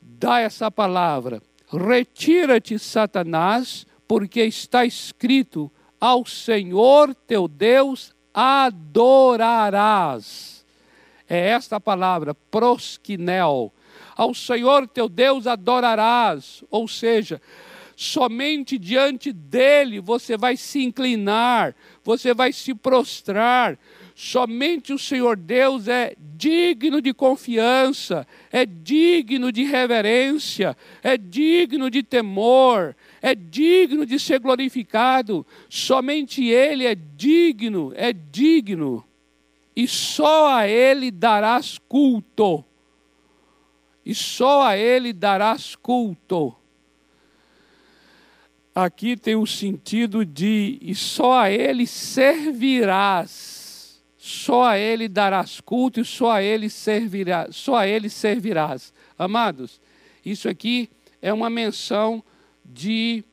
dá 0.00 0.40
essa 0.40 0.70
palavra: 0.70 1.40
Retira-te, 1.68 2.78
Satanás, 2.78 3.86
porque 4.08 4.42
está 4.42 4.84
escrito: 4.84 5.70
Ao 6.00 6.26
Senhor 6.26 7.14
teu 7.14 7.46
Deus 7.46 8.15
adorarás. 8.36 10.14
É 11.28 11.48
esta 11.48 11.80
palavra, 11.80 12.34
prosquinel, 12.34 13.72
ao 14.14 14.34
Senhor 14.34 14.86
teu 14.86 15.08
Deus 15.08 15.46
adorarás, 15.46 16.62
ou 16.70 16.86
seja, 16.86 17.40
somente 17.96 18.76
diante 18.78 19.32
dele 19.32 20.00
você 20.00 20.36
vai 20.36 20.56
se 20.56 20.84
inclinar, 20.84 21.74
você 22.04 22.34
vai 22.34 22.52
se 22.52 22.74
prostrar. 22.74 23.78
Somente 24.14 24.92
o 24.92 24.98
Senhor 24.98 25.36
Deus 25.36 25.88
é 25.88 26.14
digno 26.18 27.02
de 27.02 27.12
confiança, 27.12 28.26
é 28.52 28.64
digno 28.64 29.50
de 29.50 29.64
reverência, 29.64 30.76
é 31.02 31.16
digno 31.18 31.90
de 31.90 32.02
temor, 32.02 32.94
é 33.26 33.34
digno 33.34 34.04
de 34.04 34.18
ser 34.18 34.38
glorificado. 34.40 35.46
Somente 35.68 36.44
Ele 36.44 36.84
é 36.84 36.94
digno, 36.94 37.92
é 37.94 38.12
digno. 38.12 39.04
E 39.74 39.88
só 39.88 40.54
a 40.54 40.68
Ele 40.68 41.10
darás 41.10 41.78
culto 41.88 42.64
e 44.06 44.14
só 44.14 44.62
a 44.62 44.78
ele 44.78 45.12
darás 45.12 45.74
culto. 45.74 46.54
Aqui 48.72 49.16
tem 49.16 49.34
o 49.34 49.44
sentido 49.44 50.24
de 50.24 50.78
e 50.80 50.94
só 50.94 51.40
a 51.40 51.50
ele 51.50 51.88
servirás. 51.88 53.56
só 54.16 54.64
a 54.64 54.78
Ele 54.78 55.08
darás 55.08 55.60
culto 55.60 56.00
e 56.00 56.04
só 56.04 56.32
a 56.32 56.42
Ele 56.42 56.68
servirás, 56.68 57.54
só 57.54 57.76
a 57.76 57.86
Ele 57.86 58.08
servirás. 58.08 58.92
Amados, 59.16 59.80
isso 60.24 60.48
aqui 60.48 60.90
é 61.22 61.32
uma 61.32 61.48
menção 61.48 62.24
de 62.68 63.24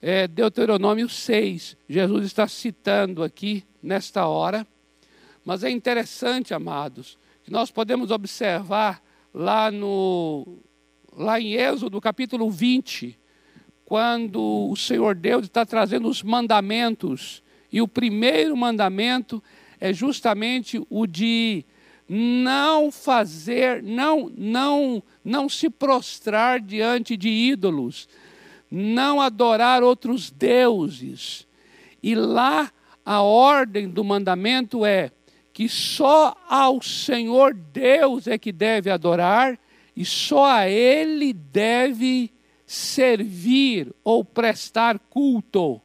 é, 0.00 0.26
Deuteronômio 0.26 1.08
6. 1.08 1.76
Jesus 1.88 2.26
está 2.26 2.46
citando 2.48 3.22
aqui 3.22 3.64
nesta 3.82 4.26
hora. 4.26 4.66
Mas 5.44 5.64
é 5.64 5.70
interessante, 5.70 6.54
amados, 6.54 7.18
que 7.44 7.50
nós 7.50 7.70
podemos 7.70 8.10
observar 8.10 9.02
lá 9.34 9.70
no 9.70 10.58
lá 11.14 11.38
em 11.38 11.54
Êxodo, 11.54 12.00
capítulo 12.00 12.50
20, 12.50 13.18
quando 13.84 14.70
o 14.70 14.76
Senhor 14.76 15.14
Deus 15.14 15.44
está 15.44 15.66
trazendo 15.66 16.08
os 16.08 16.22
mandamentos, 16.22 17.42
e 17.70 17.82
o 17.82 17.88
primeiro 17.88 18.56
mandamento 18.56 19.42
é 19.80 19.92
justamente 19.92 20.82
o 20.88 21.06
de 21.06 21.64
não 22.08 22.90
fazer, 22.90 23.82
não, 23.82 24.30
não, 24.36 25.02
não 25.24 25.48
se 25.48 25.68
prostrar 25.70 26.60
diante 26.60 27.16
de 27.16 27.28
ídolos, 27.28 28.08
não 28.72 29.20
adorar 29.20 29.82
outros 29.82 30.30
deuses. 30.30 31.46
E 32.02 32.14
lá 32.14 32.72
a 33.04 33.20
ordem 33.20 33.88
do 33.88 34.02
mandamento 34.02 34.86
é 34.86 35.10
que 35.52 35.68
só 35.68 36.34
ao 36.48 36.80
Senhor 36.80 37.52
Deus 37.54 38.26
é 38.26 38.38
que 38.38 38.50
deve 38.50 38.90
adorar 38.90 39.58
e 39.94 40.04
só 40.04 40.46
a 40.46 40.68
Ele 40.68 41.32
deve 41.32 42.32
servir 42.66 43.94
ou 44.02 44.24
prestar 44.24 44.98
culto 44.98 45.82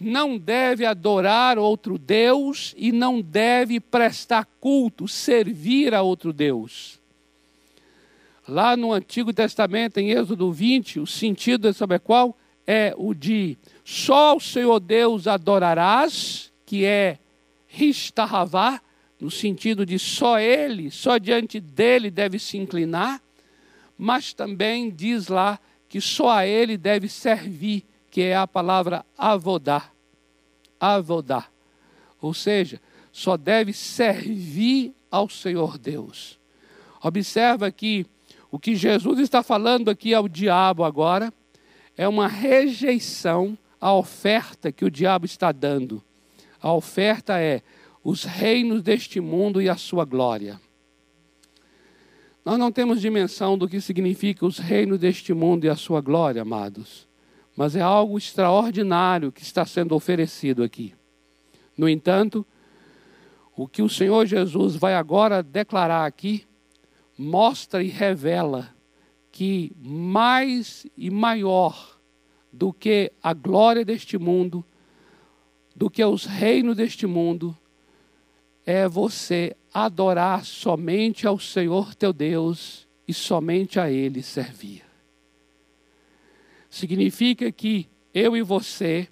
não 0.00 0.38
deve 0.38 0.84
adorar 0.84 1.58
outro 1.58 1.98
Deus 1.98 2.74
e 2.76 2.92
não 2.92 3.20
deve 3.20 3.80
prestar 3.80 4.46
culto, 4.60 5.08
servir 5.08 5.94
a 5.94 6.02
outro 6.02 6.32
Deus. 6.32 6.97
Lá 8.48 8.74
no 8.76 8.94
Antigo 8.94 9.30
Testamento, 9.30 9.98
em 9.98 10.10
Êxodo 10.10 10.50
20, 10.50 11.00
o 11.00 11.06
sentido 11.06 11.70
sabe 11.74 11.98
qual? 11.98 12.34
É 12.66 12.94
o 12.96 13.12
de 13.12 13.58
só 13.84 14.36
o 14.36 14.40
Senhor 14.40 14.80
Deus 14.80 15.26
adorarás, 15.26 16.50
que 16.64 16.84
é 16.84 17.18
Ristahavá, 17.66 18.80
no 19.20 19.30
sentido 19.30 19.84
de 19.84 19.98
só 19.98 20.38
Ele, 20.38 20.90
só 20.90 21.18
diante 21.18 21.60
dele 21.60 22.10
deve 22.10 22.38
se 22.38 22.56
inclinar, 22.56 23.20
mas 23.98 24.32
também 24.32 24.90
diz 24.90 25.28
lá 25.28 25.58
que 25.88 26.00
só 26.00 26.30
a 26.30 26.46
Ele 26.46 26.76
deve 26.76 27.08
servir 27.08 27.84
que 28.10 28.22
é 28.22 28.36
a 28.36 28.46
palavra 28.46 29.04
avodar. 29.16 29.92
Avodar. 30.80 31.50
Ou 32.20 32.32
seja, 32.32 32.80
só 33.12 33.36
deve 33.36 33.72
servir 33.72 34.94
ao 35.10 35.28
Senhor 35.28 35.78
Deus. 35.78 36.38
Observa 37.02 37.70
que 37.70 38.06
o 38.50 38.58
que 38.58 38.74
Jesus 38.74 39.18
está 39.18 39.42
falando 39.42 39.90
aqui 39.90 40.14
ao 40.14 40.28
diabo 40.28 40.84
agora 40.84 41.32
é 41.96 42.06
uma 42.08 42.26
rejeição 42.28 43.56
à 43.80 43.92
oferta 43.92 44.72
que 44.72 44.84
o 44.84 44.90
diabo 44.90 45.26
está 45.26 45.52
dando. 45.52 46.02
A 46.60 46.72
oferta 46.72 47.38
é 47.38 47.62
os 48.02 48.24
reinos 48.24 48.82
deste 48.82 49.20
mundo 49.20 49.60
e 49.60 49.68
a 49.68 49.76
sua 49.76 50.04
glória. 50.04 50.60
Nós 52.44 52.58
não 52.58 52.72
temos 52.72 53.00
dimensão 53.00 53.58
do 53.58 53.68
que 53.68 53.80
significa 53.80 54.46
os 54.46 54.58
reinos 54.58 54.98
deste 54.98 55.34
mundo 55.34 55.64
e 55.64 55.68
a 55.68 55.76
sua 55.76 56.00
glória, 56.00 56.42
amados 56.42 57.08
mas 57.58 57.74
é 57.74 57.80
algo 57.80 58.16
extraordinário 58.16 59.32
que 59.32 59.42
está 59.42 59.66
sendo 59.66 59.92
oferecido 59.92 60.62
aqui. 60.62 60.94
No 61.76 61.88
entanto, 61.88 62.46
o 63.56 63.66
que 63.66 63.82
o 63.82 63.88
Senhor 63.88 64.24
Jesus 64.26 64.76
vai 64.76 64.94
agora 64.94 65.42
declarar 65.42 66.06
aqui 66.06 66.46
mostra 67.18 67.82
e 67.82 67.88
revela 67.88 68.72
que 69.32 69.72
mais 69.80 70.86
e 70.96 71.10
maior 71.10 71.98
do 72.52 72.72
que 72.72 73.12
a 73.20 73.34
glória 73.34 73.84
deste 73.84 74.16
mundo, 74.16 74.64
do 75.74 75.90
que 75.90 76.02
os 76.04 76.24
reinos 76.24 76.76
deste 76.76 77.06
mundo, 77.06 77.56
é 78.64 78.88
você 78.88 79.56
adorar 79.74 80.44
somente 80.44 81.26
ao 81.26 81.38
Senhor 81.38 81.94
teu 81.94 82.12
Deus 82.12 82.86
e 83.06 83.12
somente 83.12 83.80
a 83.80 83.90
Ele 83.90 84.22
servir. 84.22 84.84
Significa 86.70 87.50
que 87.50 87.88
eu 88.12 88.36
e 88.36 88.42
você 88.42 89.08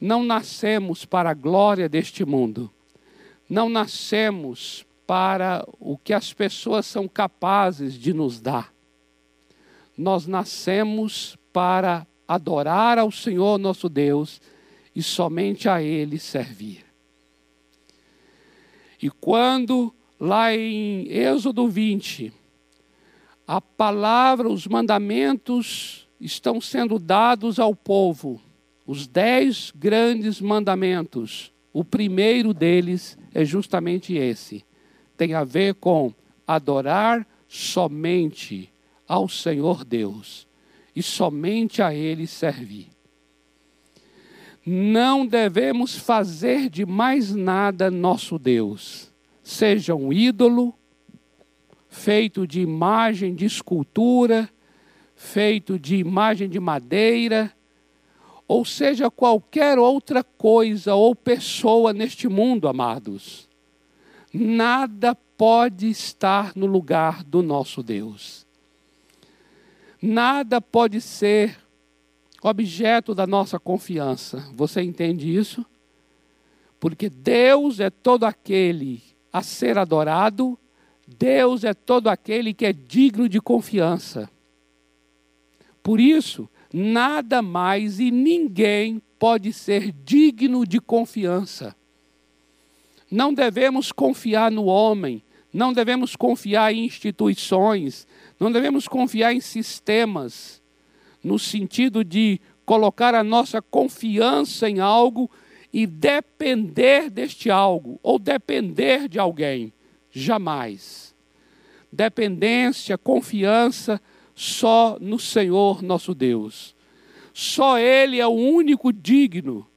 não 0.00 0.22
nascemos 0.22 1.04
para 1.04 1.30
a 1.30 1.34
glória 1.34 1.88
deste 1.88 2.24
mundo, 2.24 2.70
não 3.48 3.68
nascemos 3.68 4.86
para 5.06 5.66
o 5.78 5.96
que 5.96 6.12
as 6.12 6.32
pessoas 6.32 6.86
são 6.86 7.06
capazes 7.06 7.94
de 7.94 8.12
nos 8.12 8.40
dar. 8.40 8.72
Nós 9.96 10.26
nascemos 10.26 11.36
para 11.52 12.06
adorar 12.26 12.98
ao 12.98 13.10
Senhor 13.10 13.58
nosso 13.58 13.88
Deus 13.88 14.40
e 14.94 15.02
somente 15.02 15.68
a 15.68 15.82
Ele 15.82 16.18
servir. 16.18 16.84
E 19.00 19.10
quando, 19.10 19.94
lá 20.18 20.54
em 20.54 21.06
Êxodo 21.08 21.68
20, 21.68 22.32
a 23.46 23.60
palavra, 23.60 24.48
os 24.48 24.66
mandamentos 24.66 26.08
estão 26.20 26.60
sendo 26.60 26.98
dados 26.98 27.58
ao 27.58 27.74
povo 27.74 28.40
os 28.86 29.06
dez 29.06 29.72
grandes 29.74 30.40
mandamentos. 30.40 31.52
O 31.72 31.84
primeiro 31.84 32.52
deles 32.52 33.18
é 33.32 33.44
justamente 33.44 34.14
esse. 34.14 34.64
Tem 35.16 35.34
a 35.34 35.44
ver 35.44 35.74
com 35.74 36.12
adorar 36.46 37.26
somente 37.48 38.70
ao 39.06 39.28
Senhor 39.28 39.84
Deus 39.84 40.46
e 40.94 41.02
somente 41.02 41.82
a 41.82 41.94
Ele 41.94 42.26
servir. 42.26 42.88
Não 44.66 45.26
devemos 45.26 45.94
fazer 45.94 46.70
de 46.70 46.86
mais 46.86 47.34
nada 47.34 47.90
nosso 47.90 48.38
Deus, 48.38 49.12
seja 49.42 49.94
um 49.94 50.12
ídolo, 50.12 50.74
feito 51.88 52.46
de 52.46 52.60
imagem, 52.60 53.34
de 53.34 53.44
escultura, 53.44 54.48
feito 55.14 55.78
de 55.78 55.96
imagem 55.96 56.48
de 56.48 56.58
madeira, 56.58 57.52
ou 58.48 58.64
seja, 58.64 59.10
qualquer 59.10 59.78
outra 59.78 60.24
coisa 60.24 60.94
ou 60.94 61.14
pessoa 61.14 61.92
neste 61.92 62.28
mundo, 62.28 62.68
amados. 62.68 63.48
Nada 64.36 65.14
pode 65.14 65.88
estar 65.88 66.56
no 66.56 66.66
lugar 66.66 67.22
do 67.22 67.40
nosso 67.40 67.84
Deus. 67.84 68.44
Nada 70.02 70.60
pode 70.60 71.00
ser 71.00 71.56
objeto 72.42 73.14
da 73.14 73.28
nossa 73.28 73.60
confiança. 73.60 74.50
Você 74.54 74.82
entende 74.82 75.32
isso? 75.32 75.64
Porque 76.80 77.08
Deus 77.08 77.78
é 77.78 77.88
todo 77.90 78.24
aquele 78.24 79.00
a 79.32 79.40
ser 79.40 79.78
adorado, 79.78 80.58
Deus 81.06 81.62
é 81.62 81.72
todo 81.72 82.08
aquele 82.08 82.52
que 82.52 82.66
é 82.66 82.72
digno 82.72 83.28
de 83.28 83.40
confiança. 83.40 84.28
Por 85.80 86.00
isso, 86.00 86.48
nada 86.72 87.40
mais 87.40 88.00
e 88.00 88.10
ninguém 88.10 89.00
pode 89.18 89.52
ser 89.52 89.92
digno 89.92 90.66
de 90.66 90.80
confiança. 90.80 91.74
Não 93.14 93.32
devemos 93.32 93.92
confiar 93.92 94.50
no 94.50 94.64
homem, 94.64 95.22
não 95.52 95.72
devemos 95.72 96.16
confiar 96.16 96.74
em 96.74 96.84
instituições, 96.84 98.08
não 98.40 98.50
devemos 98.50 98.88
confiar 98.88 99.32
em 99.32 99.38
sistemas, 99.38 100.60
no 101.22 101.38
sentido 101.38 102.02
de 102.02 102.40
colocar 102.66 103.14
a 103.14 103.22
nossa 103.22 103.62
confiança 103.62 104.68
em 104.68 104.80
algo 104.80 105.30
e 105.72 105.86
depender 105.86 107.08
deste 107.08 107.52
algo, 107.52 108.00
ou 108.02 108.18
depender 108.18 109.08
de 109.08 109.20
alguém. 109.20 109.72
Jamais. 110.10 111.14
Dependência, 111.92 112.98
confiança, 112.98 114.02
só 114.34 114.98
no 115.00 115.20
Senhor 115.20 115.84
nosso 115.84 116.16
Deus. 116.16 116.74
Só 117.32 117.78
Ele 117.78 118.18
é 118.18 118.26
o 118.26 118.32
único 118.32 118.92
digno, 118.92 119.68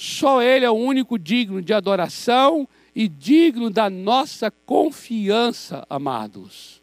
só 0.00 0.40
Ele 0.40 0.64
é 0.64 0.70
o 0.70 0.74
único 0.74 1.18
digno 1.18 1.60
de 1.60 1.74
adoração 1.74 2.68
e 2.94 3.08
digno 3.08 3.68
da 3.68 3.90
nossa 3.90 4.48
confiança, 4.48 5.84
amados. 5.90 6.80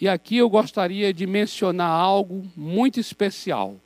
E 0.00 0.08
aqui 0.08 0.38
eu 0.38 0.48
gostaria 0.48 1.12
de 1.12 1.26
mencionar 1.26 1.90
algo 1.90 2.50
muito 2.56 2.98
especial. 2.98 3.76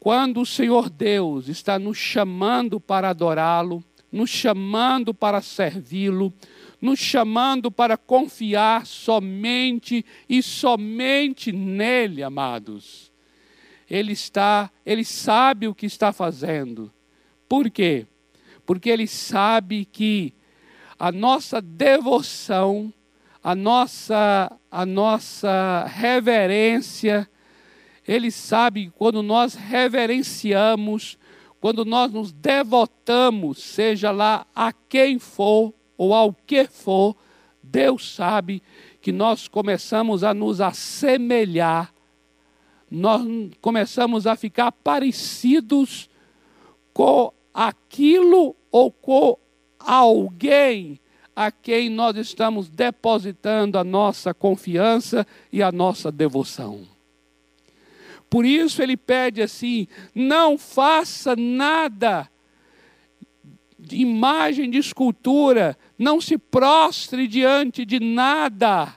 Quando 0.00 0.40
o 0.40 0.46
Senhor 0.46 0.88
Deus 0.88 1.48
está 1.48 1.78
nos 1.78 1.98
chamando 1.98 2.80
para 2.80 3.10
adorá-lo, 3.10 3.84
nos 4.10 4.30
chamando 4.30 5.12
para 5.12 5.42
servi-lo, 5.42 6.32
nos 6.80 6.98
chamando 6.98 7.70
para 7.70 7.98
confiar 7.98 8.86
somente 8.86 10.02
e 10.26 10.42
somente 10.42 11.52
nele, 11.52 12.22
amados. 12.22 13.12
Ele 13.90 14.12
está, 14.12 14.70
ele 14.86 15.04
sabe 15.04 15.68
o 15.68 15.74
que 15.74 15.84
está 15.84 16.10
fazendo. 16.10 16.90
Por 17.52 17.68
quê? 17.68 18.06
Porque 18.64 18.88
ele 18.88 19.06
sabe 19.06 19.84
que 19.84 20.32
a 20.98 21.12
nossa 21.12 21.60
devoção, 21.60 22.90
a 23.44 23.54
nossa, 23.54 24.50
a 24.70 24.86
nossa 24.86 25.84
reverência. 25.86 27.28
Ele 28.08 28.30
sabe 28.30 28.90
quando 28.96 29.22
nós 29.22 29.52
reverenciamos, 29.54 31.18
quando 31.60 31.84
nós 31.84 32.10
nos 32.10 32.32
devotamos, 32.32 33.62
seja 33.62 34.10
lá 34.10 34.46
a 34.54 34.72
quem 34.72 35.18
for 35.18 35.74
ou 35.98 36.14
ao 36.14 36.32
que 36.32 36.64
for, 36.64 37.14
Deus 37.62 38.14
sabe 38.14 38.62
que 38.98 39.12
nós 39.12 39.46
começamos 39.46 40.24
a 40.24 40.32
nos 40.32 40.58
assemelhar, 40.58 41.92
nós 42.90 43.20
começamos 43.60 44.26
a 44.26 44.36
ficar 44.36 44.72
parecidos 44.72 46.08
com 46.94 47.30
aquilo 47.52 48.56
ou 48.70 48.90
com 48.90 49.36
alguém 49.78 51.00
a 51.34 51.50
quem 51.50 51.88
nós 51.88 52.16
estamos 52.16 52.68
depositando 52.68 53.78
a 53.78 53.84
nossa 53.84 54.34
confiança 54.34 55.26
e 55.50 55.62
a 55.62 55.72
nossa 55.72 56.12
devoção. 56.12 56.86
Por 58.28 58.44
isso 58.44 58.82
ele 58.82 58.96
pede 58.96 59.42
assim: 59.42 59.86
não 60.14 60.56
faça 60.56 61.34
nada 61.36 62.30
de 63.78 63.96
imagem 63.96 64.70
de 64.70 64.78
escultura, 64.78 65.76
não 65.98 66.20
se 66.20 66.38
prostre 66.38 67.26
diante 67.26 67.84
de 67.84 67.98
nada. 67.98 68.94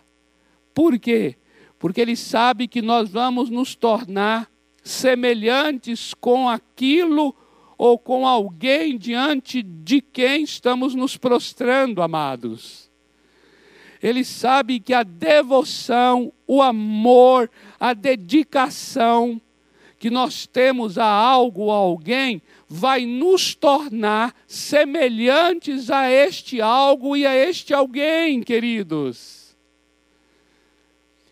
Por 0.74 1.00
quê? 1.00 1.36
Porque 1.80 2.00
ele 2.00 2.16
sabe 2.16 2.68
que 2.68 2.82
nós 2.82 3.10
vamos 3.10 3.50
nos 3.50 3.76
tornar 3.76 4.50
semelhantes 4.84 6.14
com 6.14 6.48
aquilo 6.48 7.36
ou 7.78 7.98
com 7.98 8.28
alguém 8.28 8.98
diante 8.98 9.62
de 9.62 10.02
quem 10.02 10.44
estamos 10.44 10.96
nos 10.96 11.18
prostrando, 11.18 12.02
amados. 12.02 12.90
Ele 14.02 14.24
sabe 14.24 14.80
que 14.80 14.94
a 14.94 15.04
devoção, 15.04 16.32
o 16.48 16.62
amor, 16.62 17.50
a 17.80 17.94
dedicação 17.94 19.42
que 19.98 20.10
nós 20.10 20.46
temos 20.46 20.98
a 20.98 21.06
algo 21.06 21.64
ou 21.64 21.72
alguém 21.72 22.42
vai 22.68 23.06
nos 23.06 23.56
tornar 23.56 24.36
semelhantes 24.48 25.90
a 25.90 26.10
este 26.12 26.62
algo 26.62 27.18
e 27.18 27.26
a 27.26 27.36
este 27.36 27.74
alguém, 27.74 28.44
queridos. 28.44 29.56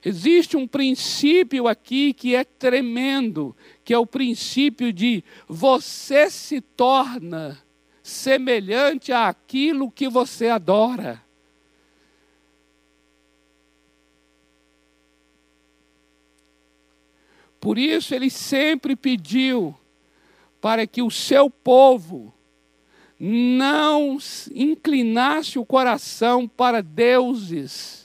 Existe 0.05 0.57
um 0.57 0.67
princípio 0.67 1.67
aqui 1.67 2.13
que 2.13 2.35
é 2.35 2.43
tremendo, 2.43 3.55
que 3.83 3.93
é 3.93 3.97
o 3.97 4.05
princípio 4.05 4.93
de 4.93 5.23
você 5.47 6.29
se 6.29 6.61
torna 6.61 7.61
semelhante 8.01 9.11
àquilo 9.11 9.91
que 9.91 10.07
você 10.07 10.47
adora. 10.47 11.21
Por 17.59 17.77
isso 17.77 18.13
ele 18.13 18.29
sempre 18.29 18.95
pediu 18.95 19.75
para 20.59 20.85
que 20.85 21.01
o 21.01 21.09
seu 21.09 21.49
povo 21.49 22.33
não 23.17 24.17
inclinasse 24.53 25.57
o 25.57 25.65
coração 25.65 26.47
para 26.47 26.81
deuses 26.81 28.03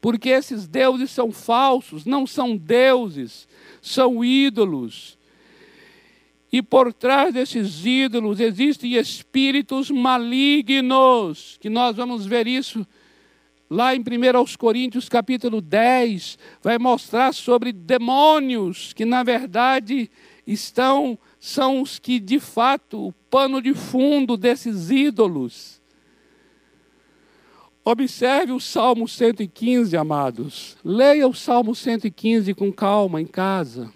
porque 0.00 0.28
esses 0.28 0.66
deuses 0.66 1.10
são 1.10 1.32
falsos, 1.32 2.04
não 2.04 2.26
são 2.26 2.56
deuses, 2.56 3.48
são 3.80 4.24
ídolos. 4.24 5.18
E 6.50 6.62
por 6.62 6.92
trás 6.92 7.34
desses 7.34 7.84
ídolos 7.84 8.40
existem 8.40 8.94
espíritos 8.94 9.90
malignos, 9.90 11.58
que 11.60 11.68
nós 11.68 11.96
vamos 11.96 12.24
ver 12.24 12.46
isso 12.46 12.86
lá 13.70 13.94
em 13.94 14.00
1 14.00 14.04
Coríntios 14.56 15.08
capítulo 15.08 15.60
10, 15.60 16.38
vai 16.62 16.78
mostrar 16.78 17.34
sobre 17.34 17.72
demônios 17.72 18.92
que 18.94 19.04
na 19.04 19.22
verdade 19.22 20.10
estão 20.46 21.18
são 21.38 21.82
os 21.82 21.98
que 21.98 22.18
de 22.18 22.40
fato 22.40 23.08
o 23.08 23.12
pano 23.30 23.60
de 23.60 23.74
fundo 23.74 24.36
desses 24.36 24.90
ídolos. 24.90 25.77
Observe 27.90 28.52
o 28.52 28.60
Salmo 28.60 29.08
115, 29.08 29.96
amados. 29.96 30.76
Leia 30.84 31.26
o 31.26 31.32
Salmo 31.32 31.74
115 31.74 32.52
com 32.52 32.70
calma 32.70 33.18
em 33.18 33.24
casa. 33.24 33.90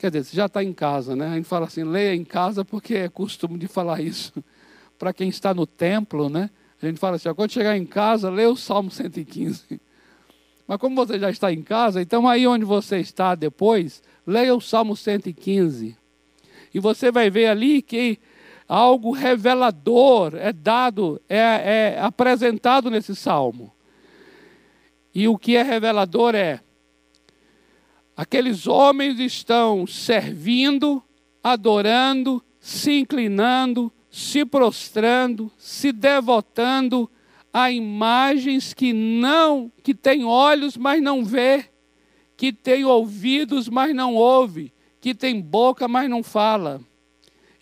Quer 0.00 0.10
dizer, 0.10 0.24
você 0.24 0.36
já 0.36 0.46
está 0.46 0.64
em 0.64 0.72
casa, 0.72 1.14
né? 1.14 1.28
A 1.28 1.34
gente 1.36 1.46
fala 1.46 1.66
assim, 1.66 1.84
leia 1.84 2.12
em 2.12 2.24
casa 2.24 2.64
porque 2.64 2.96
é 2.96 3.08
costume 3.08 3.56
de 3.56 3.68
falar 3.68 4.00
isso. 4.00 4.32
Para 4.98 5.12
quem 5.12 5.28
está 5.28 5.54
no 5.54 5.64
templo, 5.64 6.28
né? 6.28 6.50
A 6.82 6.86
gente 6.86 6.98
fala 6.98 7.14
assim, 7.14 7.32
quando 7.34 7.52
chegar 7.52 7.76
em 7.76 7.86
casa, 7.86 8.28
leia 8.30 8.50
o 8.50 8.56
Salmo 8.56 8.90
115. 8.90 9.80
Mas 10.66 10.78
como 10.78 10.96
você 10.96 11.16
já 11.16 11.30
está 11.30 11.52
em 11.52 11.62
casa, 11.62 12.02
então 12.02 12.26
aí 12.26 12.48
onde 12.48 12.64
você 12.64 12.98
está 12.98 13.36
depois, 13.36 14.02
leia 14.26 14.56
o 14.56 14.60
Salmo 14.60 14.96
115. 14.96 15.96
E 16.74 16.80
você 16.80 17.12
vai 17.12 17.30
ver 17.30 17.46
ali 17.46 17.80
que 17.80 18.18
algo 18.68 19.12
revelador 19.12 20.34
é 20.36 20.52
dado, 20.52 21.20
é, 21.28 21.94
é 21.96 22.00
apresentado 22.00 22.90
nesse 22.90 23.14
salmo. 23.14 23.72
E 25.14 25.28
o 25.28 25.38
que 25.38 25.56
é 25.56 25.62
revelador 25.62 26.34
é: 26.34 26.60
aqueles 28.16 28.66
homens 28.66 29.18
estão 29.18 29.86
servindo, 29.86 31.02
adorando, 31.42 32.42
se 32.60 32.98
inclinando, 32.98 33.92
se 34.10 34.44
prostrando, 34.44 35.50
se 35.56 35.92
devotando 35.92 37.10
a 37.52 37.70
imagens 37.70 38.74
que 38.74 38.92
não, 38.92 39.72
que 39.82 39.94
têm 39.94 40.24
olhos, 40.24 40.76
mas 40.76 41.02
não 41.02 41.24
vê, 41.24 41.64
que 42.36 42.52
têm 42.52 42.84
ouvidos, 42.84 43.68
mas 43.68 43.94
não 43.94 44.14
ouve, 44.14 44.74
que 45.00 45.14
tem 45.14 45.40
boca, 45.40 45.88
mas 45.88 46.10
não 46.10 46.22
fala. 46.22 46.82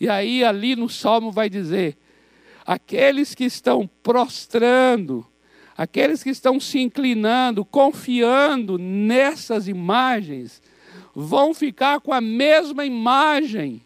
E 0.05 0.09
aí, 0.11 0.45
ali 0.45 0.77
no 0.77 0.87
salmo, 0.87 1.33
vai 1.33 1.49
dizer: 1.49 1.97
aqueles 2.67 3.35
que 3.35 3.45
estão 3.45 3.89
prostrando, 4.03 5.27
aqueles 5.75 6.23
que 6.23 6.29
estão 6.29 6.61
se 6.61 6.79
inclinando, 6.79 7.65
confiando 7.65 8.77
nessas 8.77 9.67
imagens, 9.67 10.61
vão 11.15 11.55
ficar 11.55 12.01
com 12.01 12.13
a 12.13 12.21
mesma 12.21 12.85
imagem. 12.85 13.81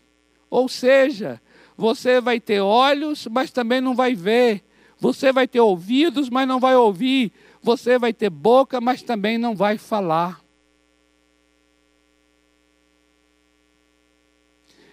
Ou 0.50 0.68
seja, 0.68 1.40
você 1.76 2.20
vai 2.20 2.40
ter 2.40 2.60
olhos, 2.60 3.28
mas 3.30 3.52
também 3.52 3.80
não 3.80 3.94
vai 3.94 4.16
ver. 4.16 4.64
Você 4.98 5.30
vai 5.30 5.46
ter 5.46 5.60
ouvidos, 5.60 6.28
mas 6.28 6.48
não 6.48 6.58
vai 6.58 6.74
ouvir. 6.74 7.30
Você 7.62 7.96
vai 7.96 8.12
ter 8.12 8.28
boca, 8.28 8.80
mas 8.80 9.02
também 9.02 9.38
não 9.38 9.54
vai 9.54 9.78
falar. 9.78 10.40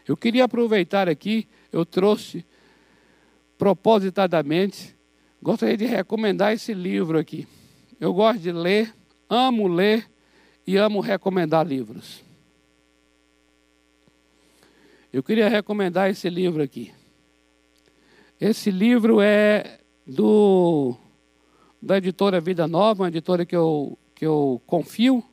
Eu 0.07 0.15
queria 0.15 0.45
aproveitar 0.45 1.09
aqui, 1.09 1.47
eu 1.71 1.85
trouxe 1.85 2.45
propositadamente, 3.57 4.95
gostaria 5.41 5.77
de 5.77 5.85
recomendar 5.85 6.53
esse 6.53 6.73
livro 6.73 7.17
aqui. 7.17 7.47
Eu 7.99 8.13
gosto 8.13 8.39
de 8.39 8.51
ler, 8.51 8.93
amo 9.29 9.67
ler 9.67 10.09
e 10.67 10.77
amo 10.77 10.99
recomendar 10.99 11.65
livros. 11.65 12.23
Eu 15.11 15.23
queria 15.23 15.47
recomendar 15.47 16.09
esse 16.09 16.29
livro 16.29 16.61
aqui. 16.61 16.91
Esse 18.39 18.69
livro 18.69 19.21
é 19.21 19.79
do 20.05 20.95
da 21.81 21.97
editora 21.97 22.41
Vida 22.41 22.67
Nova, 22.67 23.03
uma 23.03 23.09
editora 23.09 23.45
que 23.45 23.55
eu, 23.55 23.97
que 24.13 24.25
eu 24.25 24.61
confio, 24.65 25.23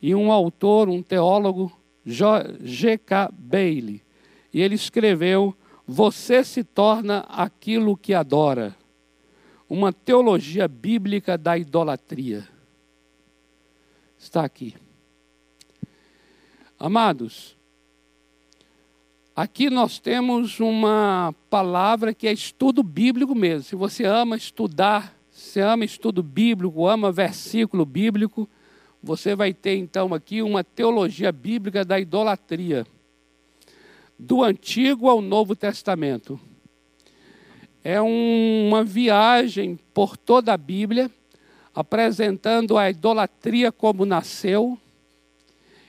e 0.00 0.14
um 0.14 0.32
autor, 0.32 0.88
um 0.88 1.02
teólogo 1.02 1.70
G.K. 2.04 3.30
Bailey. 3.32 4.02
E 4.52 4.60
ele 4.60 4.74
escreveu: 4.74 5.54
Você 5.86 6.44
se 6.44 6.62
torna 6.62 7.20
aquilo 7.20 7.96
que 7.96 8.14
adora. 8.14 8.76
Uma 9.68 9.92
teologia 9.92 10.68
bíblica 10.68 11.38
da 11.38 11.56
idolatria. 11.56 12.46
Está 14.18 14.44
aqui. 14.44 14.74
Amados, 16.78 17.56
aqui 19.34 19.70
nós 19.70 19.98
temos 19.98 20.60
uma 20.60 21.34
palavra 21.48 22.12
que 22.12 22.26
é 22.26 22.32
estudo 22.32 22.82
bíblico 22.82 23.34
mesmo. 23.34 23.62
Se 23.62 23.76
você 23.76 24.04
ama 24.04 24.36
estudar, 24.36 25.16
se 25.30 25.60
ama 25.60 25.84
estudo 25.84 26.22
bíblico, 26.22 26.86
ama 26.86 27.10
versículo 27.10 27.86
bíblico, 27.86 28.48
você 29.04 29.36
vai 29.36 29.52
ter 29.52 29.76
então 29.76 30.14
aqui 30.14 30.40
uma 30.40 30.64
teologia 30.64 31.30
bíblica 31.30 31.84
da 31.84 32.00
idolatria, 32.00 32.86
do 34.18 34.42
Antigo 34.42 35.10
ao 35.10 35.20
Novo 35.20 35.54
Testamento. 35.54 36.40
É 37.82 38.00
um, 38.00 38.68
uma 38.68 38.82
viagem 38.82 39.78
por 39.92 40.16
toda 40.16 40.54
a 40.54 40.56
Bíblia, 40.56 41.10
apresentando 41.74 42.78
a 42.78 42.88
idolatria 42.88 43.70
como 43.70 44.06
nasceu 44.06 44.78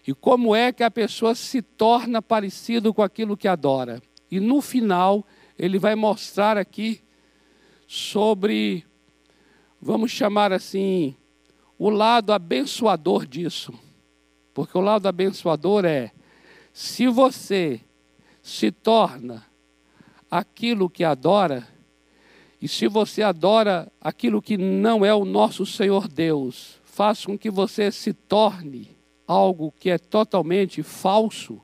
e 0.06 0.14
como 0.14 0.54
é 0.54 0.74
que 0.74 0.84
a 0.84 0.92
pessoa 0.92 1.34
se 1.34 1.62
torna 1.62 2.22
parecido 2.22 2.94
com 2.94 3.02
aquilo 3.02 3.38
que 3.38 3.48
adora. 3.48 4.02
E 4.30 4.42
no 4.42 4.62
final, 4.62 5.26
ele 5.58 5.80
vai 5.80 5.96
mostrar 5.96 6.58
aqui 6.58 7.00
sobre, 7.88 8.84
vamos 9.82 10.12
chamar 10.12 10.52
assim, 10.52 11.16
o 11.78 11.90
lado 11.90 12.34
abençoador 12.34 13.26
disso. 13.26 13.74
Porque 14.54 14.78
o 14.78 14.82
lado 14.82 15.08
abençoador 15.08 15.86
é: 15.86 16.12
se 16.74 17.08
você 17.08 17.82
se 18.42 18.72
torna 18.72 19.46
aquilo 20.30 20.90
que 20.90 21.04
adora, 21.04 21.68
e 22.62 22.68
se 22.68 22.88
você 22.88 23.22
adora 23.22 23.92
aquilo 24.00 24.42
que 24.42 24.58
não 24.58 25.06
é 25.06 25.14
o 25.14 25.26
nosso 25.26 25.66
Senhor 25.66 26.08
Deus, 26.08 26.80
faz 26.84 27.26
com 27.26 27.38
que 27.38 27.50
você 27.50 27.92
se 27.92 28.14
torne 28.14 28.96
algo 29.28 29.74
que 29.80 29.90
é 29.90 29.98
totalmente 29.98 30.82
falso, 30.82 31.62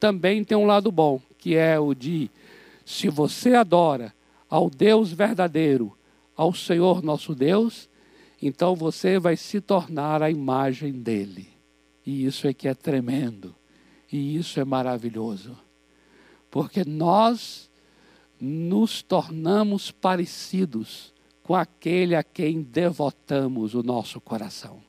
também 0.00 0.42
tem 0.42 0.56
um 0.56 0.66
lado 0.66 0.90
bom, 0.90 1.20
que 1.38 1.54
é 1.54 1.78
o 1.78 1.94
de 1.94 2.30
se 2.84 3.08
você 3.08 3.54
adora 3.54 4.14
ao 4.48 4.70
Deus 4.70 5.12
verdadeiro, 5.12 5.96
ao 6.36 6.54
Senhor 6.54 7.02
nosso 7.02 7.34
Deus, 7.34 7.88
então 8.40 8.74
você 8.74 9.18
vai 9.18 9.36
se 9.36 9.60
tornar 9.60 10.22
a 10.22 10.30
imagem 10.30 10.92
dele. 10.92 11.48
E 12.04 12.24
isso 12.24 12.46
é 12.46 12.54
que 12.54 12.68
é 12.68 12.74
tremendo. 12.74 13.54
E 14.12 14.36
isso 14.36 14.60
é 14.60 14.64
maravilhoso. 14.64 15.56
Porque 16.50 16.84
nós 16.84 17.70
nos 18.40 19.02
tornamos 19.02 19.90
parecidos 19.90 21.12
com 21.42 21.54
aquele 21.54 22.14
a 22.14 22.22
quem 22.22 22.62
devotamos 22.62 23.74
o 23.74 23.82
nosso 23.82 24.20
coração. 24.20 24.82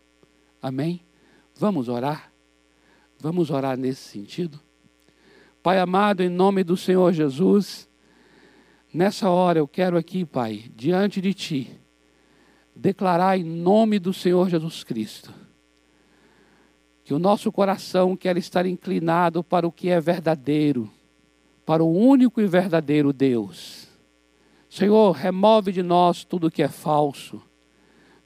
Amém? 0.61 1.01
Vamos 1.55 1.87
orar? 1.87 2.31
Vamos 3.19 3.49
orar 3.49 3.77
nesse 3.77 4.01
sentido? 4.01 4.59
Pai 5.63 5.79
amado, 5.79 6.21
em 6.21 6.29
nome 6.29 6.63
do 6.63 6.77
Senhor 6.77 7.11
Jesus, 7.11 7.89
nessa 8.93 9.29
hora 9.29 9.59
eu 9.59 9.67
quero 9.67 9.97
aqui, 9.97 10.23
Pai, 10.23 10.71
diante 10.75 11.19
de 11.19 11.33
Ti, 11.33 11.79
declarar 12.77 13.37
em 13.37 13.43
nome 13.43 13.99
do 13.99 14.13
Senhor 14.13 14.49
Jesus 14.49 14.83
Cristo, 14.83 15.33
que 17.03 17.13
o 17.13 17.19
nosso 17.19 17.51
coração 17.51 18.15
quer 18.15 18.37
estar 18.37 18.65
inclinado 18.65 19.43
para 19.43 19.67
o 19.67 19.71
que 19.71 19.89
é 19.89 19.99
verdadeiro, 19.99 20.89
para 21.65 21.83
o 21.83 21.91
único 21.91 22.39
e 22.39 22.47
verdadeiro 22.47 23.11
Deus. 23.11 23.87
Senhor, 24.69 25.11
remove 25.11 25.71
de 25.71 25.81
nós 25.81 26.23
tudo 26.23 26.51
que 26.51 26.61
é 26.61 26.67
falso, 26.67 27.41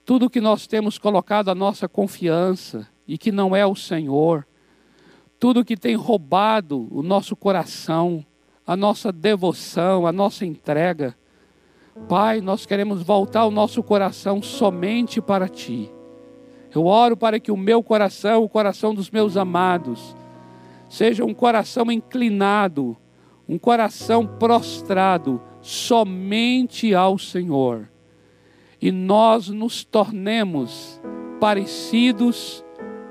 tudo 0.04 0.30
que 0.30 0.42
nós 0.42 0.68
temos 0.68 0.98
colocado 0.98 1.50
a 1.50 1.56
nossa 1.56 1.88
confiança 1.88 2.88
e 3.08 3.18
que 3.18 3.32
não 3.32 3.56
é 3.56 3.66
o 3.66 3.76
Senhor, 3.76 4.46
tudo 5.40 5.66
que 5.66 5.78
tem 5.78 5.96
roubado 5.96 6.88
o 6.92 7.02
nosso 7.02 7.36
coração, 7.36 8.26
a 8.66 8.76
nossa 8.76 9.12
devoção, 9.12 10.06
a 10.06 10.12
nossa 10.12 10.46
entrega. 10.46 11.16
Pai, 12.08 12.42
nós 12.42 12.66
queremos 12.66 13.02
voltar 13.02 13.46
o 13.46 13.52
nosso 13.52 13.82
coração 13.84 14.42
somente 14.42 15.22
para 15.22 15.48
Ti. 15.48 15.92
Eu 16.74 16.86
oro 16.86 17.18
para 17.18 17.40
que 17.40 17.52
o 17.52 17.58
meu 17.58 17.84
coração, 17.84 18.44
o 18.44 18.50
coração 18.50 18.94
dos 18.94 19.10
meus 19.10 19.36
amados, 19.36 20.16
seja 20.90 21.26
um 21.26 21.34
coração 21.34 21.92
inclinado 21.92 22.98
um 23.52 23.58
coração 23.58 24.26
prostrado 24.26 25.42
somente 25.62 26.96
ao 26.96 27.18
Senhor. 27.18 27.90
E 28.82 28.94
nós 28.94 29.50
nos 29.50 29.84
tornemos 29.84 31.02
parecidos 31.38 32.64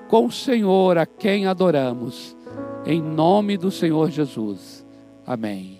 com 0.08 0.24
o 0.24 0.32
Senhor 0.32 0.96
a 0.96 1.04
quem 1.04 1.46
adoramos. 1.46 2.34
Em 2.86 3.02
nome 3.02 3.58
do 3.58 3.70
Senhor 3.70 4.10
Jesus. 4.10 4.84
Amém. 5.26 5.79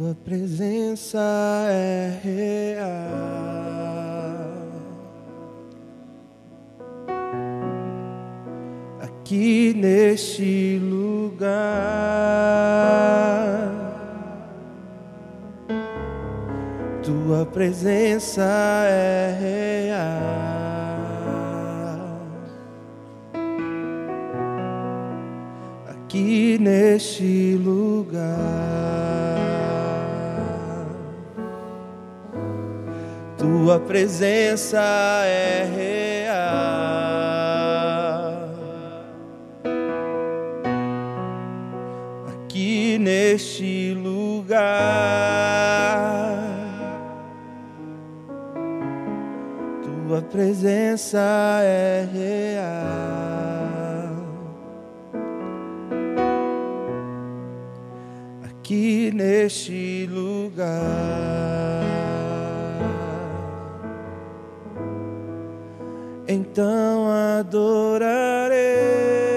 Sua 0.00 0.14
presença 0.14 1.20
é 1.68 2.18
real. 2.24 2.88
Aqui 8.98 9.74
neste 9.76 10.78
lugar, 10.78 11.50
tua 17.02 17.44
presença 17.44 18.42
é 18.86 19.36
real. 19.38 20.16
Aqui 25.90 26.56
neste 26.58 27.60
lugar. 27.62 28.69
Tua 33.70 33.78
presença 33.78 34.80
é 35.26 35.64
real. 35.76 36.34
Aqui 42.34 42.98
neste 42.98 43.94
lugar, 43.94 44.58
Tua 49.84 50.20
presença 50.20 51.60
é 51.62 52.08
real. 52.12 52.66
Aqui 58.42 59.12
neste 59.14 60.08
lugar. 60.10 61.89
Então 66.52 67.08
adorarei. 67.38 69.29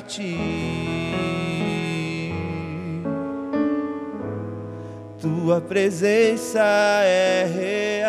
Ti. 0.00 0.36
tua 5.20 5.60
presença 5.60 6.60
é 6.60 7.44
real. 7.44 8.08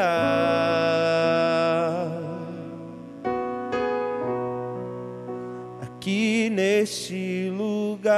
Aqui 5.82 6.50
neste 6.50 7.50
lugar, 7.50 8.14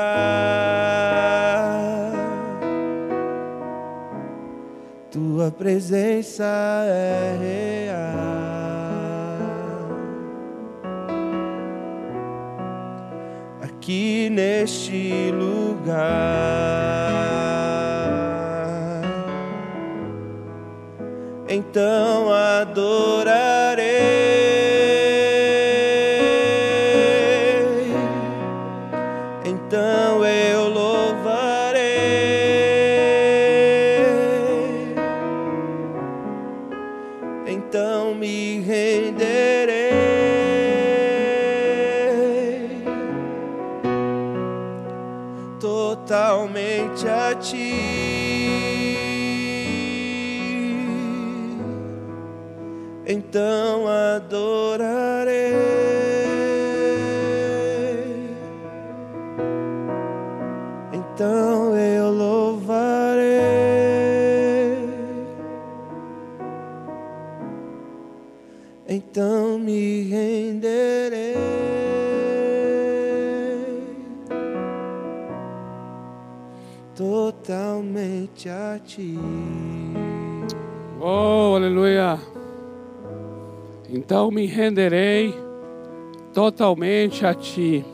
tua 5.11 5.51
presença 5.51 6.43
é 6.88 7.38
real. 7.39 7.80
Neste 14.41 15.31
lugar. 15.31 16.41
então 21.47 22.20
Então 53.32 53.88
adorarei. 53.88 55.00
Me 84.41 84.47
renderei 84.47 85.35
totalmente 86.33 87.23
a 87.27 87.31
ti. 87.31 87.85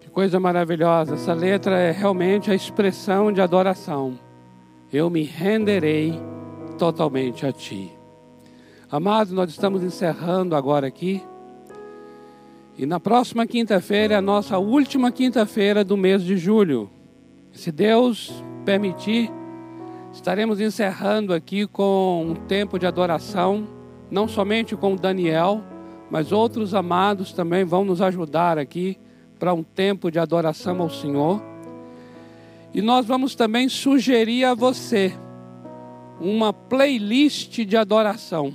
Que 0.00 0.08
coisa 0.08 0.40
maravilhosa. 0.40 1.12
Essa 1.12 1.34
letra 1.34 1.78
é 1.78 1.90
realmente 1.90 2.50
a 2.50 2.54
expressão 2.54 3.30
de 3.30 3.42
adoração. 3.42 4.18
Eu 4.90 5.10
me 5.10 5.24
renderei 5.24 6.18
totalmente 6.78 7.44
a 7.44 7.52
ti. 7.52 7.92
Amados, 8.90 9.30
nós 9.30 9.50
estamos 9.50 9.82
encerrando 9.82 10.56
agora 10.56 10.86
aqui. 10.86 11.22
E 12.78 12.86
na 12.86 12.98
próxima 12.98 13.46
quinta-feira 13.46 14.14
é 14.14 14.16
a 14.16 14.22
nossa 14.22 14.56
última 14.56 15.12
quinta-feira 15.12 15.84
do 15.84 15.98
mês 15.98 16.24
de 16.24 16.38
julho. 16.38 16.88
Se 17.52 17.70
Deus 17.70 18.42
permitir, 18.64 19.30
estaremos 20.14 20.62
encerrando 20.62 21.34
aqui 21.34 21.66
com 21.66 22.24
um 22.30 22.34
tempo 22.34 22.78
de 22.78 22.86
adoração 22.86 23.79
não 24.10 24.26
somente 24.26 24.76
com 24.76 24.96
Daniel, 24.96 25.62
mas 26.10 26.32
outros 26.32 26.74
amados 26.74 27.32
também 27.32 27.64
vão 27.64 27.84
nos 27.84 28.02
ajudar 28.02 28.58
aqui 28.58 28.98
para 29.38 29.54
um 29.54 29.62
tempo 29.62 30.10
de 30.10 30.18
adoração 30.18 30.80
ao 30.82 30.90
Senhor. 30.90 31.40
E 32.74 32.82
nós 32.82 33.06
vamos 33.06 33.34
também 33.34 33.68
sugerir 33.68 34.44
a 34.44 34.54
você 34.54 35.12
uma 36.20 36.52
playlist 36.52 37.64
de 37.64 37.76
adoração. 37.76 38.52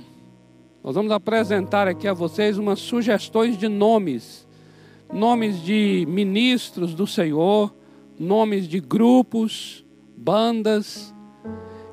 Nós 0.84 0.94
vamos 0.94 1.10
apresentar 1.10 1.88
aqui 1.88 2.06
a 2.06 2.12
vocês 2.12 2.58
umas 2.58 2.78
sugestões 2.78 3.58
de 3.58 3.66
nomes, 3.66 4.46
nomes 5.12 5.60
de 5.62 6.06
ministros 6.08 6.94
do 6.94 7.06
Senhor, 7.06 7.74
nomes 8.18 8.68
de 8.68 8.78
grupos, 8.78 9.84
bandas, 10.16 11.12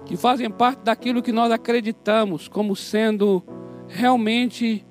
que 0.05 0.17
fazem 0.17 0.49
parte 0.49 0.83
daquilo 0.83 1.21
que 1.21 1.31
nós 1.31 1.51
acreditamos 1.51 2.47
como 2.47 2.75
sendo 2.75 3.43
realmente 3.87 4.85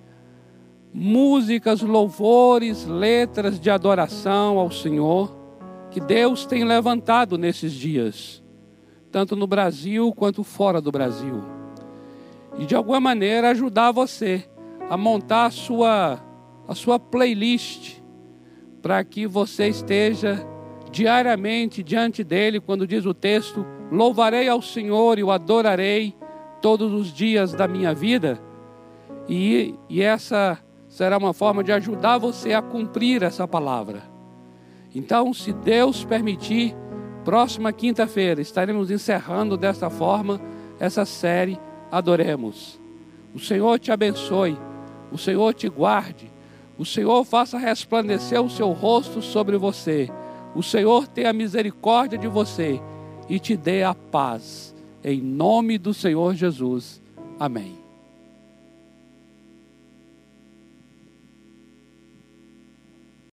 músicas, 0.92 1.80
louvores, 1.82 2.86
letras 2.86 3.58
de 3.58 3.70
adoração 3.70 4.58
ao 4.58 4.70
Senhor 4.70 5.36
que 5.90 6.00
Deus 6.00 6.46
tem 6.46 6.64
levantado 6.64 7.36
nesses 7.36 7.72
dias, 7.72 8.42
tanto 9.10 9.36
no 9.36 9.46
Brasil 9.46 10.12
quanto 10.12 10.42
fora 10.42 10.80
do 10.80 10.90
Brasil. 10.90 11.42
E 12.58 12.64
de 12.64 12.74
alguma 12.74 12.98
maneira 12.98 13.50
ajudar 13.50 13.92
você 13.92 14.48
a 14.88 14.96
montar 14.96 15.46
a 15.46 15.50
sua, 15.50 16.18
a 16.66 16.74
sua 16.74 16.98
playlist 16.98 18.00
para 18.80 19.04
que 19.04 19.26
você 19.26 19.68
esteja 19.68 20.46
diariamente 20.90 21.82
diante 21.82 22.24
dele, 22.24 22.60
quando 22.60 22.86
diz 22.86 23.06
o 23.06 23.14
texto: 23.14 23.64
Louvarei 23.93 24.49
ao 24.49 24.62
Senhor 24.62 25.18
e 25.18 25.22
o 25.22 25.30
adorarei 25.30 26.14
todos 26.62 26.95
os 26.95 27.12
dias 27.12 27.53
da 27.53 27.68
minha 27.68 27.93
vida. 27.93 28.40
E, 29.28 29.74
e 29.86 30.01
essa 30.01 30.59
será 30.88 31.18
uma 31.18 31.34
forma 31.34 31.62
de 31.62 31.72
ajudar 31.72 32.16
você 32.16 32.55
a 32.55 32.62
cumprir 32.62 33.22
essa 33.22 33.47
palavra. 33.47 34.03
Então, 34.95 35.34
se 35.34 35.53
Deus 35.53 36.07
permitir, 36.07 36.74
próxima 37.22 37.70
quinta-feira 37.70 38.40
estaremos 38.40 38.90
encerrando 38.90 39.59
desta 39.59 39.90
forma 39.90 40.40
essa 40.80 41.05
série 41.05 41.61
Adoremos. 41.90 42.80
O 43.34 43.38
Senhor 43.38 43.78
te 43.78 43.93
abençoe, 43.93 44.57
o 45.12 45.18
Senhor 45.18 45.53
te 45.53 45.68
guarde, 45.68 46.32
o 46.78 46.86
Senhor 46.86 47.22
faça 47.24 47.59
resplandecer 47.59 48.40
o 48.40 48.49
seu 48.49 48.72
rosto 48.72 49.20
sobre 49.20 49.59
você, 49.59 50.09
o 50.55 50.62
Senhor 50.62 51.07
tenha 51.07 51.30
misericórdia 51.34 52.16
de 52.16 52.26
você 52.26 52.80
e 53.29 53.39
te 53.39 53.57
dê 53.57 53.83
a 53.83 53.95
paz. 53.95 54.75
Em 55.05 55.20
nome 55.20 55.79
do 55.79 55.93
Senhor 55.93 56.35
Jesus. 56.35 57.03
Amém. 57.39 57.82